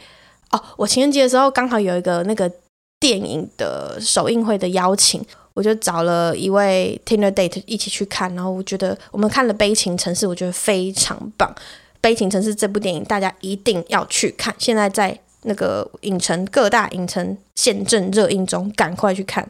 [0.53, 2.51] 哦，我情人节的时候刚好有一个那个
[2.99, 5.23] 电影的首映会的邀请，
[5.53, 11.55] 我就找了一位 Tinder date 一起去看，然后我觉得我们看了《悲情城市》，我觉得非常棒。
[12.01, 19.47] 《悲情城市》这部电影大家一定要去看，现在在那个影城各大影城现正热映中，赶快去看。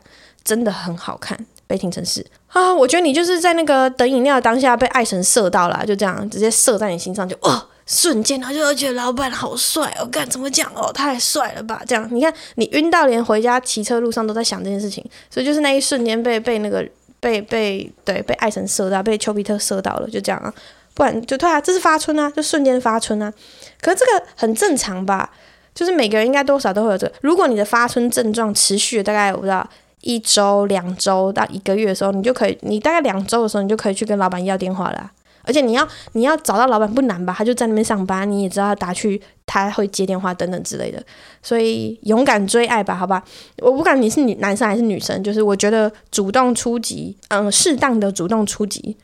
[0.46, 1.36] 真的很好看，
[1.66, 2.72] 悲情城市啊！
[2.72, 11.82] 我觉得你就是在那个等饮料当下被爱神射到了，就这样直接射在你心上，就哦，瞬间，然后就觉得老板好帅哦，干怎么讲哦，太帅了吧？
[11.84, 16.88] 这样你看，你晕到连回家骑车路上都在想这件事情，所以就是那一瞬间被被那个
[17.18, 20.54] 被被对被爱神射到，被丘比特射到了，就这样啊，
[20.94, 23.32] 不然就对啊，这是发春啊，就瞬间发春啊。
[23.80, 25.28] 可是这个很正常吧？
[25.74, 27.12] 就是每个人应该多少都会有这个。
[27.20, 29.68] 如果你的发春症状持续大概我不知道
[30.06, 35.10] 一周、两周到一个月的时候，你就可以，你大概两周的时候，你就可以去跟老板要电话了。
[35.42, 37.34] 而且你要你要找到老板不难吧？
[37.36, 41.02] 他就在那边上班，你也知道他打去，他会接电话等等之类的。
[41.42, 43.22] 所以勇敢追爱吧，好吧？
[43.58, 48.96] 我不管你是女男生还是女生，就是我觉得主动出击，嗯，适当的主动出击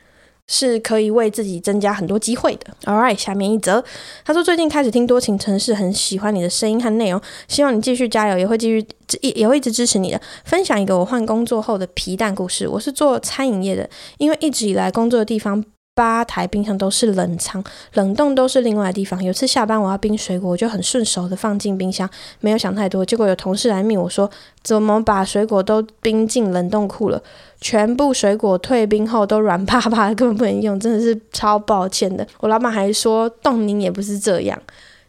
[0.49, 2.67] 是可以为自己增加很多机会的。
[2.85, 3.83] All right，下面一则，
[4.25, 8.87] 他说最近开始听多情城市，很喜欢你的声音和内容，希望你继续加油，也会继续
[9.21, 10.21] 也也会一直支持你的。
[10.45, 12.69] 分享一个我换工作后的皮蛋故事。
[12.69, 13.89] 我是做餐饮业的，
[14.19, 15.65] 因为一直以来工作的地方。
[15.95, 17.63] 八台冰箱都是冷藏，
[17.95, 19.23] 冷冻都是另外的地方。
[19.23, 22.09] 有次下班我要冰水果，我就很顺手的放进冰箱，
[22.41, 23.05] 没有想太多。
[23.05, 24.31] 结果有同事来命我说，
[24.63, 27.23] 怎么把水果都冰进冷冻库了？
[27.61, 32.27] 全部水果退冰后都软趴趴，根本不能用，真的是超抱歉的。
[32.41, 34.59] 我老板还说，冻柠也不是这样，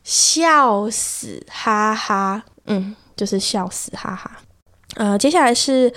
[0.03, 4.39] 笑死哈哈，嗯，就是笑死哈哈。
[4.95, 5.91] 呃，接下来是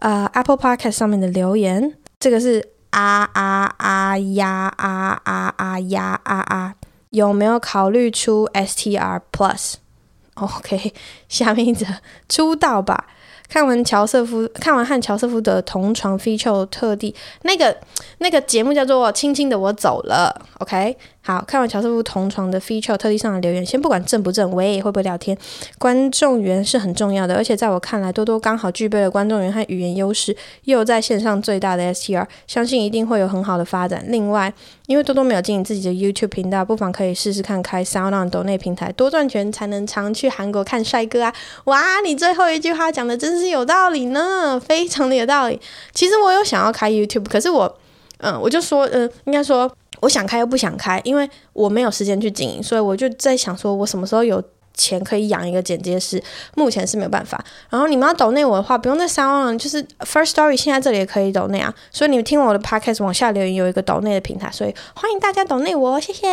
[0.00, 2.73] 呃 Apple Podcast 上面的留言，这个是。
[2.94, 6.74] 啊啊啊呀啊啊啊呀啊啊！
[7.10, 10.94] 有没有考虑出 STR Plus？OK，
[11.28, 11.84] 下面一则
[12.28, 13.06] 出道吧。
[13.48, 17.76] 看完乔瑟夫，看完和乔瑟夫的同床 feature，特地那个
[18.18, 20.96] 那个节目叫做《轻轻的我走了》，OK。
[21.26, 23.64] 好，看完乔瑟夫同床的 feature，特地上来留言。
[23.64, 25.34] 先不管正不正，我也会不会聊天，
[25.78, 27.34] 观众缘是很重要的。
[27.34, 34.04] 而且在我看来，多多刚好具备了观众缘和语言优势，又在线上最大的 STR，相信一定会有很好的发展。
[34.08, 34.52] 另外，
[34.86, 41.34] 因为多多没有经营自己的 YouTube 频道，不妨可以试试看开 SoundOn 抖内平台，多赚钱才能常去韩国看帅哥啊！
[41.64, 45.58] 哇，你最后一句话讲的真是有道理呢，非常的有道理。
[45.94, 47.78] 其实我有想要开 YouTube，可是我，
[48.18, 49.74] 嗯，我就说，嗯，应该说。
[50.00, 54.42] 我想开又不想开，因为我没有时间去经营，所以我就在想说，我什么时候有
[54.74, 56.20] 钱可以养一个剪接师？
[56.56, 57.42] 目前是没有办法。
[57.70, 61.72] 然后你们要抖内我的话，不用再三万了，就是 First Story 现在这里也可以抖内啊。
[61.92, 66.26] 所以你们听我的 Podcast 往下留言有一个抖内的平台，所以欢迎大家抖内我，谢谢。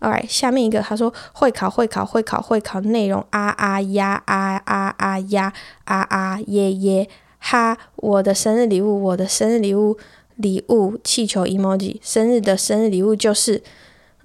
[0.00, 5.52] All right，下面一个他说会考会考会考会考内容啊啊呀啊啊啊呀
[5.84, 7.78] 啊啊耶耶哈！
[7.94, 9.96] 我的生日礼物，我的生日礼物。
[10.36, 13.62] 礼物气球 emoji，生日的生日礼物就是，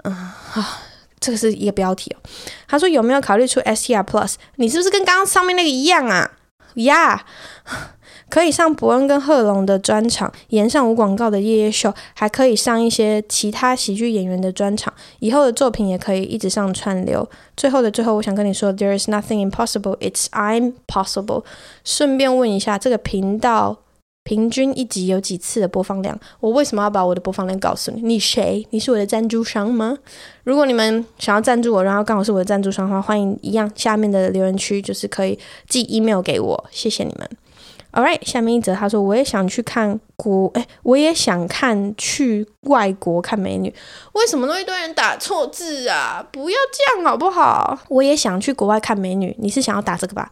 [0.03, 0.81] 嗯，啊，
[1.19, 2.17] 这个是一个标题哦。
[2.67, 4.35] 他说有没有考虑出 STR Plus？
[4.55, 6.31] 你是不是跟刚刚上面那个一样啊？
[6.75, 7.25] 呀、
[7.65, 7.71] yeah!，
[8.29, 14.93] 可以上博恩跟贺龙的专场，演上无广告的夜夜秀，还可以上一些其他喜剧演员的专场。
[15.19, 17.29] 以后的作品也可以一直上串流。
[17.57, 21.43] 最后的最后，我想跟你说，There is nothing impossible, it's I'm possible。
[21.83, 23.79] 顺便问一下，这个频道。
[24.23, 26.17] 平均一集有几次的播放量？
[26.39, 28.01] 我为什么要把我的播放量告诉你？
[28.01, 28.65] 你谁？
[28.69, 29.97] 你是我的赞助商吗？
[30.43, 37.29] 如果你们想要赞助我，然后刚好是我的赞助商的话，欢迎一样下面的留言区就是可以寄 email 给我，谢谢你们。
[37.93, 43.73] All right，下面一则他说我也想去看国，哎，我也想看去外国看美女。
[44.13, 46.25] 为什么那一堆人打错字啊？
[46.31, 47.77] 不要这样好不好？
[47.89, 50.31] 我也想去国外看美女，你是想要打这个吧？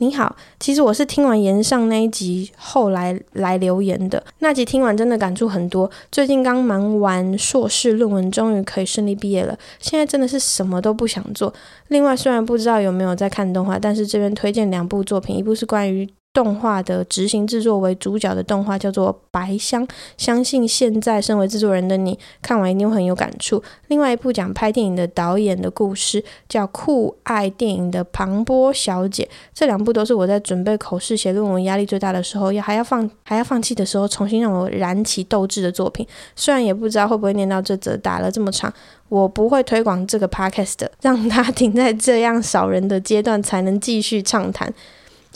[0.00, 4.22] 你好，其实我是听完炎上那一集后来来留言的。
[4.38, 5.90] 那集听完真的感触很多。
[6.12, 9.58] 最近刚忙完硕士论文，终于可以顺利毕业了。
[9.80, 11.52] 现在真的是什么都不想做。
[11.88, 16.08] 另外，虽然不知道有没有在看动画，但是这边推荐两部作品，一部是关于。
[16.32, 19.84] 动画的执行制作为主角的动画叫做《白箱》，
[20.16, 23.60] 相信现在身为制作人的你看完一定会很有感触。
[23.88, 36.06] 另外一部讲拍电影的导演的故事叫《酷爱电影的庞波小姐》，这两部都是我在准备口试写论文压力最大的时候，要还要放还要放弃的时候，重新让我燃起斗志的作品。
[36.36, 38.72] 虽然也不知道会不会念到这则打了这么长，
[39.08, 44.72] 我不会推广这个 podcast，让它停在这样少人的阶段，才能继续畅谈。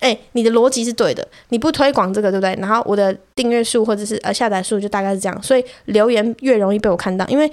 [0.02, 2.54] 哎、你的逻辑是对的，你不推广这个，对不对？
[2.60, 7.50] 然后我的订阅数或者是呃下载数就大概是这样，所以留言越容易被我看到，因为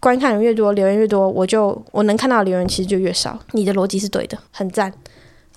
[0.00, 3.38] 观看人越多，留言越多，我就我能看到的留言其实就越少。
[3.52, 4.90] 你的逻辑是对的，很赞。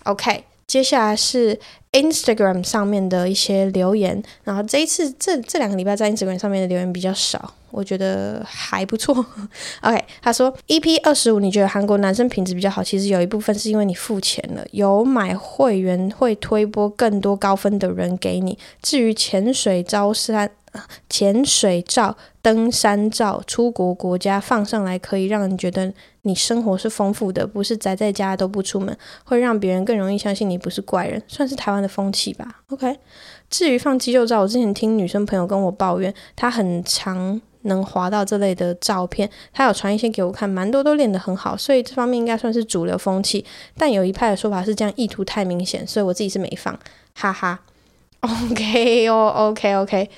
[0.04, 1.60] OK，接下来是
[1.92, 7.54] Instagram 上面的一些留言，然后这一次这这两个礼拜在 Instagram 上面的留言比较少。
[7.70, 9.14] 我觉得还不错。
[9.82, 12.84] OK，他说 EP 二十五，你觉得韩国男生品质比较好？
[12.84, 18.56] 其实有一部分是因为你付钱了，有买会员会推播更多高分的人给你。
[18.84, 20.52] 至于潜水招山、
[21.10, 25.92] 潜水照、登山照，出国国家放上来可以让人觉得
[26.24, 32.62] 你生活是丰富的，不是宅在家都不出门，会让别人更容易相信你不是怪人，算是台湾的风气吧。
[32.70, 32.98] OK，
[33.50, 43.46] 至于放肌肉照，我之前听女生朋友跟我抱怨，她很常能滑到这类的照片，她有传一些给我看，蛮多都练得很好，所以这方面应该算是主流风气。
[43.78, 46.78] 但有一派的说法是这样意图太明显，所以我自己是没放，
[47.14, 47.60] 哈哈。
[48.22, 50.10] OK 哦，OK OK。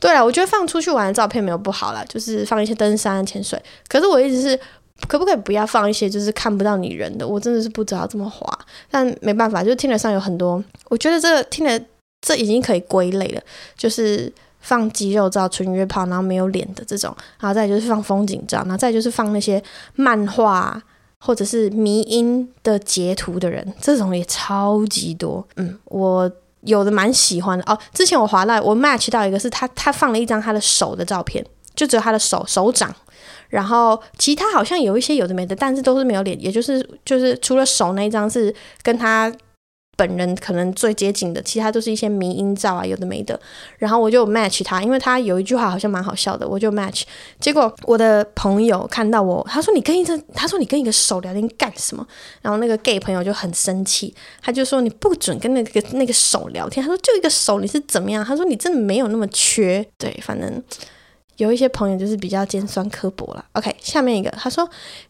[0.00, 3.60] 对了，我觉得放出去玩的照片没有不好啦，就是放一些登山、潜水。
[3.88, 4.58] 可是我一直是，
[5.06, 7.26] 可不可以不要放一些就是看不到你人的？
[7.26, 8.46] 我真的是不知道这么滑，
[8.90, 10.62] 但没办法，就是听得上有很多。
[10.88, 11.80] 我觉得这个听了，
[12.20, 13.40] 这已经可以归类了，
[13.76, 19.62] 就是放肌肉照、纯约炮，然后没有脸的这种，然后再就是放风景照，然后再就是放那些
[19.94, 20.82] 漫画
[21.20, 25.46] 或者是迷因的截图的人，这种也超级多。
[25.56, 26.30] 嗯，我。
[26.62, 27.78] 有的蛮喜欢的哦。
[27.94, 31.42] 之前我滑到我 match 到一个是他，他放了一张他的手的照片，
[31.76, 32.92] 就只有他的手手掌，
[33.48, 39.32] 然后其他好像有一些有的没的，但是都是没有脸，也就是就是除了手那一张是跟他。
[39.98, 43.40] 本人可能最接近的，其他都是一些迷因照啊，有的没的。
[43.78, 47.02] 然后我就 match 他，因为他有一句话好像蛮好笑的，我就 match。
[47.40, 52.06] 结果我的朋友看到我，他说：“你跟一个，他说你跟一个手聊天干什么？”
[52.40, 60.62] 然后那个 gay 朋友就很生气，他就说：“你不准跟那个那个手聊天。”他说：“就一个手，你是怎么样？”他说：“你真的没有那么缺。”对，反正
[61.38, 63.44] 有一些朋友就是比较尖酸刻薄了。
[63.54, 64.68] OK，下面一个，他说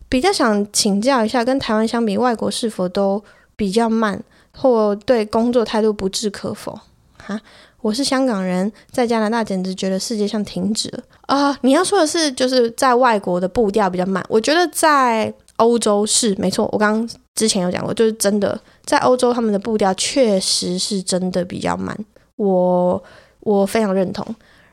[0.09, 3.23] 比较想请教一下，跟台湾相比，外国是否都
[3.57, 4.23] 比较慢？
[4.57, 6.79] 或对工作态度不置可否？
[7.17, 7.41] 哈，
[7.81, 11.57] 我是香港人，在加拿大简直觉得世界上停止了啊！
[11.63, 14.25] 你要说的是，就是在外国的步调比较慢。
[14.29, 21.97] 我觉得在欧洲是没错，我刚之前有讲过，就是真的在欧洲他们的步调确实是真的比较慢。
[22.37, 23.03] 我
[23.41, 24.27] 我非常认同。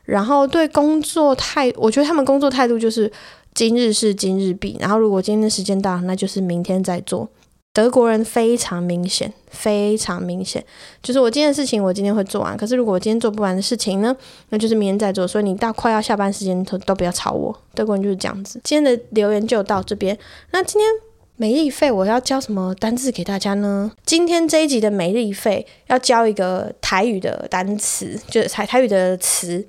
[0.06, 3.12] 然后对工作态，我觉得他们工作态度就是
[3.54, 7.28] 今日事今日毕，然后如果今天的时间到了，那就是明天再做。
[7.72, 10.64] 德国人非常明显，非常明显，
[11.02, 12.56] 就是我今天的事情，我今天会做完。
[12.56, 14.16] 可是如果我今天做不完的事情呢，
[14.48, 15.28] 那就是明天再做。
[15.28, 17.54] 所以你到快要下班时间都都不要吵我。
[17.74, 18.58] 德国人就是这样子。
[18.64, 20.16] 今天的留言就到这边。
[20.52, 20.90] 那今天
[21.38, 23.92] 每日一废我要教什么单字给大家呢？
[24.06, 29.64] 今天这一集的每日一废要教一个台语的单词，就是台台语的词。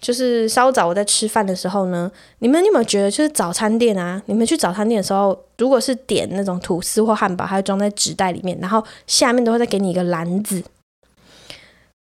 [0.00, 2.10] 就是稍早我在吃饭的时候呢，
[2.40, 10.60] 你们有没有觉得，就是早餐店啊，你们去早餐店的时候，如果是点那种吐司或汉堡，它会装在纸袋里面，然后下面都会再给你一个篮子。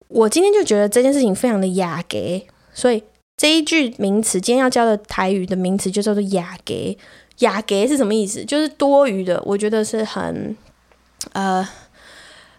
[0.10, 3.02] 我今天就觉得这件事情非常的雅给，所以
[3.36, 6.96] 这一句名词，今天要教的台语的名词就叫做雅给。
[7.40, 8.44] 雅给是什么意思？
[8.46, 9.42] 就是多余的。
[9.46, 10.56] 我觉得是很
[11.34, 11.68] 呃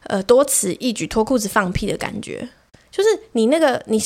[0.05, 2.49] 呃多此一举、脱裤子放屁的感觉。
[2.91, 4.01] 就是你那个你。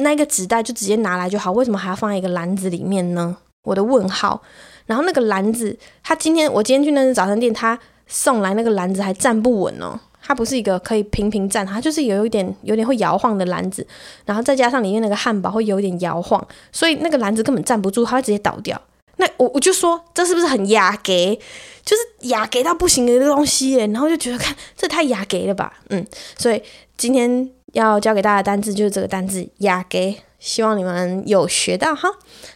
[0.00, 3.36] 那个纸袋就直接拿来就好，为什么还要放在一个篮子里面呢？
[3.64, 4.40] 我的问号。
[4.84, 7.76] 然后那个篮子，他今天我今天去那个早餐店，他
[8.06, 13.84] 送来那个篮子还站不稳哦，它不是一个可以平平站，它就是有一点有点会摇晃的篮子，
[14.26, 18.80] 然后再加上里面那个汉堡会有一点摇晃，所以那个篮子根本站不住，它会直接倒掉。
[19.18, 21.38] 那我我就说这是不是很雅给，
[21.84, 26.06] 就是雅给到不行的一个东西耶，然后就觉得看这太雅给了吧，嗯，
[26.36, 26.62] 所以
[26.96, 27.50] 今天。
[27.74, 32.08] 要教给大家的单字就是这个单字“雅给”，希望你们有学到哈。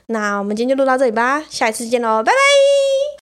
[0.06, 3.21] 那我们今天就录到这里吧，下一次见喽，拜拜。